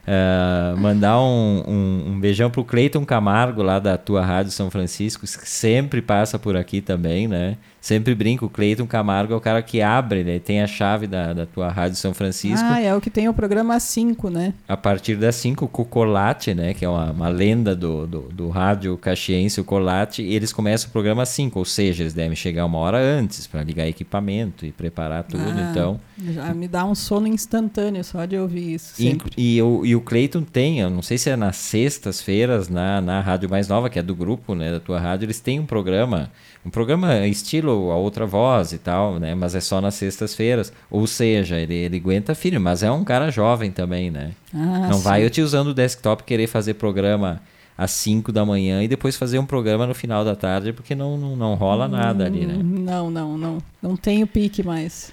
[0.07, 5.27] Eh, mandar um, um, um beijão pro Cleiton Camargo, lá da tua Rádio São Francisco,
[5.27, 7.57] que sempre passa por aqui também, né?
[7.83, 10.39] Sempre brinco, o Cleiton Camargo é o cara que abre, né?
[10.39, 12.65] Tem a chave da, da tua Rádio São Francisco.
[12.65, 14.55] Ah, é o que tem o programa 5, né?
[14.69, 16.75] A partir das 5, o Cocolate, né?
[16.75, 20.93] Que é uma, uma lenda do, do, do rádio caxiense, o Colate, eles começam o
[20.93, 25.25] programa 5, ou seja, eles devem chegar uma hora antes para ligar equipamento e preparar
[25.25, 26.01] tudo, Ah, então...
[26.19, 28.95] Já me dá um sono instantâneo só de ouvir isso.
[29.37, 33.21] E, o, e o Cleiton tem, eu não sei se é nas sextas-feiras, na, na
[33.21, 36.31] rádio mais nova, que é do grupo, né, da tua rádio, eles têm um programa,
[36.65, 40.73] um programa estilo A Outra Voz e tal, né, mas é só nas sextas-feiras.
[40.91, 44.33] Ou seja, ele, ele aguenta firme, mas é um cara jovem também, né.
[44.55, 45.03] Ah, não sim.
[45.03, 47.41] vai eu te usando o desktop querer fazer programa
[47.83, 51.17] às 5 da manhã e depois fazer um programa no final da tarde, porque não,
[51.17, 52.55] não, não rola nada ali, né.
[52.55, 53.59] Hum, Não, não, não.
[53.83, 55.13] Não tenho pique mais.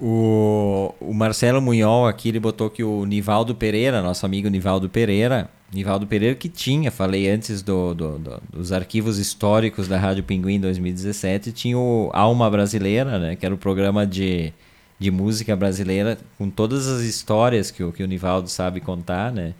[0.00, 5.50] O, o Marcelo Munhol aqui, ele botou que o Nivaldo Pereira, nosso amigo Nivaldo Pereira,
[5.74, 10.60] Nivaldo Pereira que tinha, falei antes do, do- do- dos arquivos históricos da Rádio Pinguim
[10.60, 14.52] 2017, tinha o Alma Brasileira, né, que era o programa de,
[14.98, 19.52] de música brasileira, com todas as histórias que o, que o Nivaldo sabe contar, né.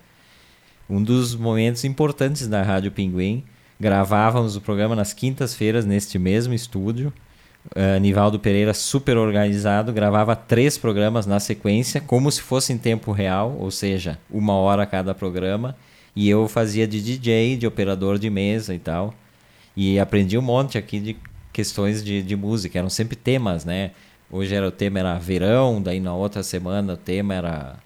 [0.89, 3.45] Um dos momentos importantes da Rádio Pinguim,
[3.79, 7.13] gravávamos o programa nas quintas-feiras neste mesmo estúdio,
[7.77, 13.13] Uh, Nivaldo Pereira, super organizado, gravava três programas na sequência, como se fosse em tempo
[13.13, 15.77] real, ou seja, uma hora cada programa.
[16.17, 19.15] E eu fazia de DJ, de operador de mesa e tal.
[19.77, 21.17] E aprendi um monte aqui de
[21.53, 22.79] questões de, de música.
[22.79, 23.91] Eram sempre temas, né?
[24.31, 27.77] Hoje era o tema era verão, daí na outra semana o tema era,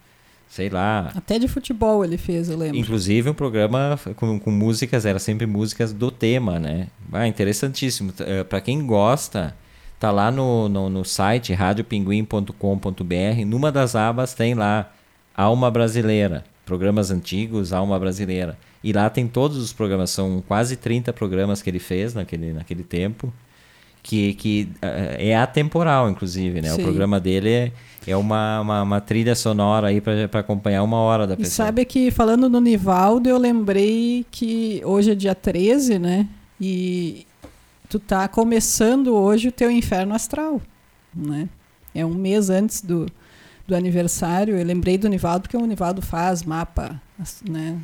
[0.53, 2.77] sei lá, Até de futebol ele fez, eu lembro.
[2.77, 6.89] Inclusive um programa com, com músicas, era sempre músicas do tema, né?
[7.11, 8.13] Ah, interessantíssimo.
[8.51, 9.57] Para quem gosta,
[9.99, 13.47] tá lá no, no, no site radiopinguim.com.br.
[13.47, 14.93] Numa das abas tem lá
[15.35, 18.59] Alma Brasileira, programas antigos, Alma Brasileira.
[18.85, 22.83] E lá tem todos os programas, são quase 30 programas que ele fez naquele, naquele
[22.83, 23.33] tempo.
[24.03, 26.73] Que, que eh, é atemporal, inclusive, né?
[26.73, 26.83] O Sim.
[26.83, 27.73] programa dele é,
[28.07, 31.67] é uma, uma, uma trilha sonora aí para acompanhar uma hora da E pessoa.
[31.67, 36.27] sabe que falando no Nivaldo, eu lembrei que hoje é dia 13, né?
[36.61, 37.25] E
[37.89, 40.61] tu tá começando hoje o teu inferno astral,
[41.15, 41.49] né?
[41.95, 43.07] É um mês antes do,
[43.69, 44.57] do aniversário.
[44.57, 47.01] Eu lembrei do Nivaldo porque o Nivaldo faz mapa,
[47.49, 47.79] né?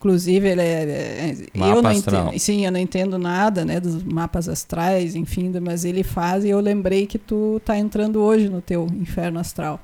[0.00, 0.64] Clu- Inclusive, ele é.
[0.64, 2.26] é- Mapa eu não astral.
[2.28, 6.48] entendo, sim, eu não entendo nada, né, dos mapas astrais, enfim, mas ele faz e
[6.48, 9.78] eu lembrei que tu tá entrando hoje no teu inferno astral.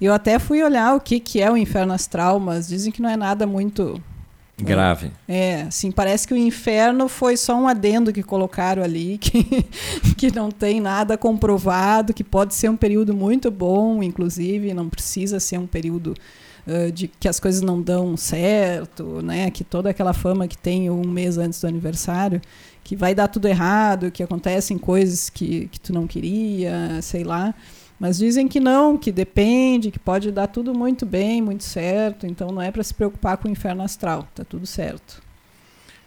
[0.00, 3.08] Eu até fui olhar o que que é o inferno astral, mas dizem que não
[3.08, 3.98] é nada muito
[4.58, 5.10] Grave.
[5.26, 9.62] é, assim, parece que o inferno foi só um adendo que colocaram ali, que,
[10.16, 15.40] que não tem nada comprovado, que pode ser um período muito bom, inclusive, não precisa
[15.40, 16.14] ser um período
[16.92, 19.50] de que as coisas não dão certo, né?
[19.50, 22.40] Que toda aquela fama que tem um mês antes do aniversário,
[22.82, 27.54] que vai dar tudo errado, que acontecem coisas que, que tu não queria, sei lá.
[27.98, 32.26] Mas dizem que não, que depende, que pode dar tudo muito bem, muito certo.
[32.26, 35.22] Então não é para se preocupar com o inferno astral, tá tudo certo.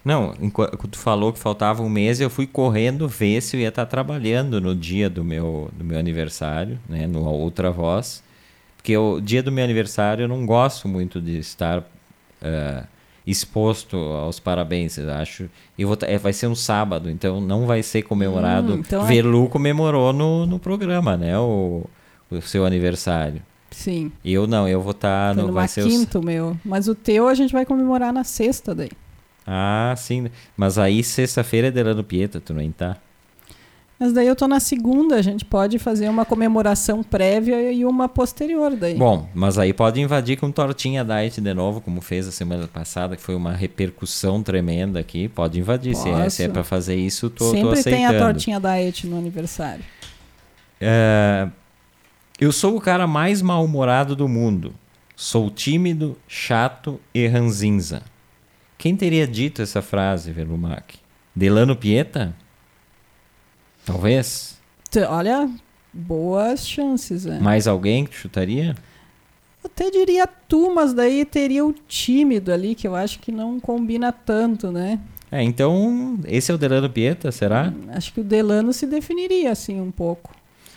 [0.03, 3.68] Não, enquanto tu falou que faltava um mês, eu fui correndo ver se eu ia
[3.68, 8.24] estar trabalhando no dia do meu, do meu aniversário, né, no Outra Voz.
[8.88, 12.88] Porque o dia do meu aniversário eu não gosto muito de estar uh,
[13.26, 15.50] exposto aos parabéns, eu acho.
[15.78, 18.76] E vou, é, vai ser um sábado, então não vai ser comemorado.
[18.76, 19.50] Hum, então é Velu é...
[19.50, 21.84] comemorou no, no programa, né, o,
[22.32, 23.42] o seu aniversário.
[23.72, 24.10] Sim.
[24.24, 25.52] Eu não, eu vou estar no.
[25.52, 26.58] Vai ser quinto, meu.
[26.64, 28.92] Mas o teu a gente vai comemorar na sexta daí.
[29.46, 30.30] Ah, sim.
[30.56, 32.96] Mas aí sexta-feira é Delano Pieta, tu não tá?
[34.00, 38.08] Mas daí eu tô na segunda, a gente pode fazer uma comemoração prévia e uma
[38.08, 38.93] posterior daí.
[38.93, 43.16] Bom, mas aí pode invadir com tortinha diet de novo, como fez a semana passada,
[43.16, 45.28] que foi uma repercussão tremenda aqui.
[45.28, 47.95] Pode invadir, se é, se é para fazer isso, tô, Sempre tô aceitando.
[47.95, 49.84] tem a tortinha diet no aniversário.
[50.80, 51.50] É,
[52.39, 54.76] eu sou o cara mais mal-humorado do mundo.
[55.16, 58.04] Sou tímido, chato e ranzinza.
[58.78, 61.00] Quem teria dito essa frase, Velumac?
[61.36, 62.36] Delano Pieta?
[63.88, 64.58] Talvez.
[65.08, 65.50] Olha,
[65.94, 67.26] boas chances.
[67.26, 67.40] É.
[67.40, 68.76] Mais alguém que chutaria?
[69.64, 73.62] Eu até diria tu, mas daí teria o tímido ali, que eu acho que não
[73.62, 75.00] combina tanto, né?
[75.32, 77.74] É, então, esse é o Delano Pieta, será?
[77.74, 80.36] Hum, acho que o Delano se definiria assim um pouco.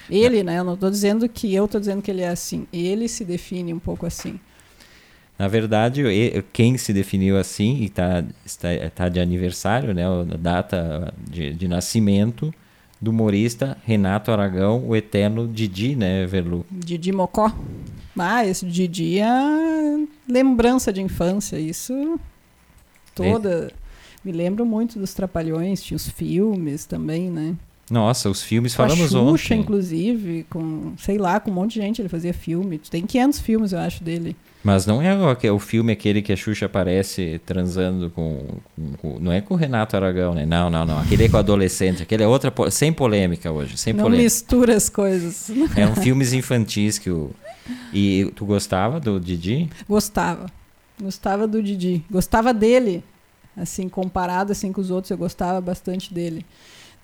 [0.09, 0.61] Ele, né?
[0.61, 2.67] Eu não estou dizendo que eu estou dizendo que ele é assim.
[2.73, 4.39] Ele se define um pouco assim.
[5.37, 6.05] Na verdade,
[6.53, 11.67] quem se definiu assim e tá, está, tá de aniversário, né, a data de, de
[11.67, 12.53] nascimento
[13.01, 16.67] do humorista Renato Aragão, o eterno Didi, né, Verlu?
[16.71, 17.53] Didi Mocó.
[18.19, 22.21] Ah, esse Didi é lembrança de infância, isso
[23.15, 23.73] toda.
[23.75, 23.81] É.
[24.23, 27.57] Me lembro muito dos Trapalhões, tinha os filmes também, né?
[27.91, 29.61] Nossa, os filmes com falamos a Xuxa, ontem.
[29.61, 32.79] inclusive, com, sei lá, com um monte de gente ele fazia filme.
[32.79, 34.37] Tem 500 filmes, eu acho, dele.
[34.63, 39.19] Mas não é o, o filme aquele que a Xuxa aparece transando com, com, com,
[39.19, 40.45] Não é com o Renato Aragão, né?
[40.45, 41.01] Não, não, não.
[41.01, 42.03] Aquele é com o adolescente.
[42.03, 42.53] Aquele é outra.
[42.71, 43.79] Sem polêmica hoje.
[43.79, 44.25] Sem não polêmica.
[44.25, 45.51] mistura as coisas.
[45.75, 47.31] É um filmes infantis que o.
[47.93, 49.71] E tu gostava do Didi?
[49.89, 50.47] Gostava.
[51.01, 52.05] Gostava do Didi.
[52.11, 53.03] Gostava dele.
[53.57, 56.45] Assim, comparado assim com os outros, eu gostava bastante dele.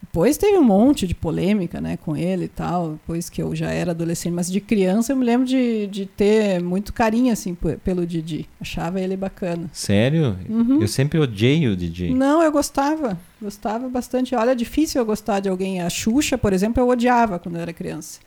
[0.03, 3.71] Depois teve um monte de polêmica, né, com ele e tal, depois que eu já
[3.71, 8.07] era adolescente, mas de criança eu me lembro de, de ter muito carinho, assim, pelo
[8.07, 8.49] Didi.
[8.61, 9.69] Achava ele bacana.
[9.73, 10.39] Sério?
[10.49, 10.81] Uhum.
[10.81, 12.11] Eu sempre odiei o Didi.
[12.15, 13.19] Não, eu gostava.
[13.41, 14.35] Gostava bastante.
[14.35, 15.83] Olha, é difícil eu gostar de alguém.
[15.83, 18.21] A Xuxa, por exemplo, eu odiava quando eu era criança.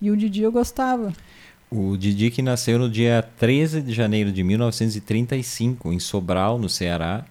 [0.00, 1.12] E o Didi eu gostava.
[1.70, 7.26] O Didi que nasceu no dia 13 de janeiro de 1935, em Sobral, no Ceará.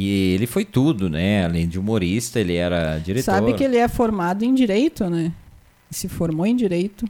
[0.00, 1.44] E ele foi tudo, né?
[1.44, 3.32] Além de humorista, ele era diretor.
[3.32, 5.32] Sabe que ele é formado em direito, né?
[5.90, 7.04] Se formou em direito.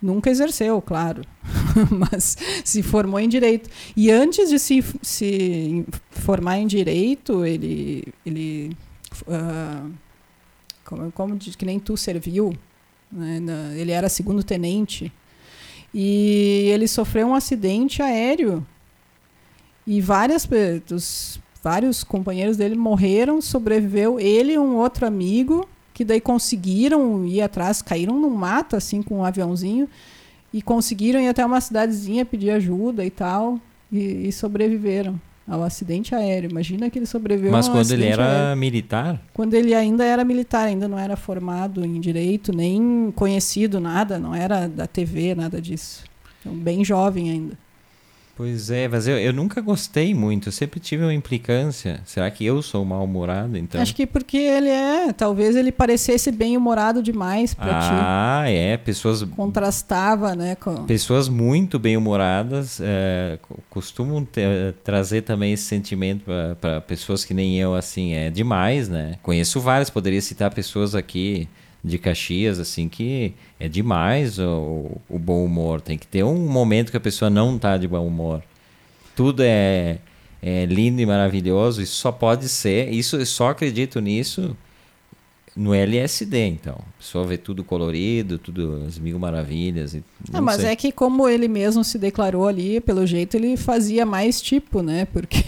[0.00, 1.22] Nunca exerceu, claro,
[1.96, 3.70] mas se formou em direito.
[3.96, 8.76] E antes de se, se formar em direito, ele, ele
[9.28, 9.92] uh,
[10.84, 12.52] como, como que nem tu serviu,
[13.12, 13.40] né?
[13.76, 15.12] ele era segundo tenente
[15.94, 18.66] e ele sofreu um acidente aéreo
[19.86, 20.48] e várias
[20.84, 27.40] dos vários companheiros dele morreram, sobreviveu ele e um outro amigo, que daí conseguiram ir
[27.40, 29.88] atrás, caíram no mato, assim, com um aviãozinho,
[30.52, 33.58] e conseguiram ir até uma cidadezinha pedir ajuda e tal,
[33.90, 36.50] e, e sobreviveram ao acidente aéreo.
[36.50, 38.56] Imagina que ele sobreviveu Mas quando ele era aéreo.
[38.56, 39.20] militar?
[39.32, 44.34] Quando ele ainda era militar, ainda não era formado em direito, nem conhecido nada, não
[44.34, 46.04] era da TV, nada disso.
[46.40, 47.58] Então, bem jovem ainda.
[48.34, 52.00] Pois é, mas eu, eu nunca gostei muito, eu sempre tive uma implicância.
[52.04, 53.80] Será que eu sou mal-humorado, então?
[53.80, 57.90] Acho que porque ele é, talvez ele parecesse bem-humorado demais para ah, ti.
[57.92, 59.22] Ah, é, pessoas...
[59.22, 60.54] Contrastava, né?
[60.54, 60.84] Com...
[60.84, 66.24] Pessoas muito bem-humoradas é, costumam ter, trazer também esse sentimento
[66.58, 69.18] para pessoas que nem eu, assim, é demais, né?
[69.22, 71.48] Conheço várias, poderia citar pessoas aqui
[71.84, 75.80] de Caxias, assim, que é demais o, o bom humor.
[75.80, 78.42] Tem que ter um momento que a pessoa não está de bom humor.
[79.16, 79.98] Tudo é,
[80.40, 82.92] é lindo e maravilhoso e só pode ser.
[82.92, 84.56] Isso eu só acredito nisso
[85.56, 86.74] no LSD, então.
[86.74, 89.92] A pessoa vê tudo colorido, tudo as mil maravilhas.
[89.94, 90.02] E,
[90.32, 90.70] ah, mas sei.
[90.70, 95.04] é que como ele mesmo se declarou ali, pelo jeito ele fazia mais tipo, né?
[95.06, 95.44] Porque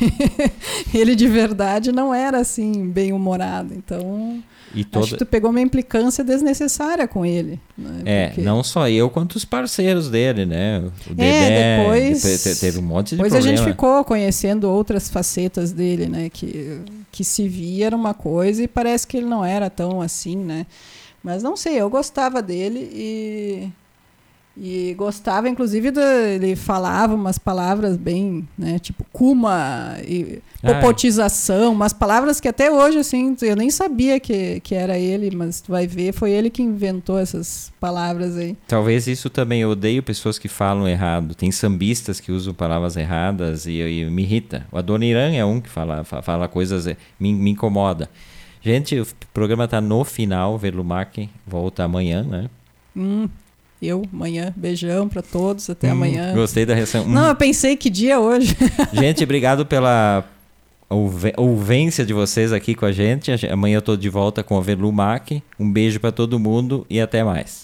[0.92, 3.72] ele de verdade não era assim bem humorado.
[3.72, 4.42] Então
[4.74, 5.04] e toda...
[5.04, 7.60] Acho que tu pegou uma implicância desnecessária com ele.
[7.76, 8.02] Né?
[8.04, 8.42] É, Porque...
[8.42, 10.80] não só eu, quanto os parceiros dele, né?
[11.06, 13.54] O é, Dedé, depois, depois teve um monte de depois problema.
[13.54, 16.28] a gente ficou conhecendo outras facetas dele, né?
[16.30, 16.80] Que,
[17.12, 20.66] que se via era uma coisa e parece que ele não era tão assim, né?
[21.22, 23.68] Mas não sei, eu gostava dele e
[24.56, 30.74] e gostava, inclusive, do, ele falava umas palavras bem, né, tipo kuma e Ah, é.
[30.80, 35.60] popotização, umas palavras que até hoje, assim, eu nem sabia que, que era ele, mas
[35.60, 38.56] tu vai ver, foi ele que inventou essas palavras aí.
[38.68, 41.34] Talvez isso também, eu odeio pessoas que falam errado.
[41.34, 44.66] Tem sambistas que usam palavras erradas e, e me irrita.
[44.72, 48.08] O Adoniran é um que fala, fa- fala coisas, eh, me, me incomoda.
[48.62, 52.48] Gente, o programa tá no final, Verlumac volta amanhã, né?
[52.96, 53.28] Hum,
[53.86, 56.34] eu, amanhã, beijão pra todos, até Hum, amanhã.
[56.34, 57.04] Gostei da reação.
[57.04, 57.08] Hum.
[57.08, 58.56] Não, eu pensei que dia hoje.
[58.92, 60.24] Gente, obrigado pela
[61.36, 63.30] ouvência de vocês aqui com a gente.
[63.50, 65.42] Amanhã eu tô de volta com a Verlumac.
[65.58, 67.63] Um beijo para todo mundo e até mais.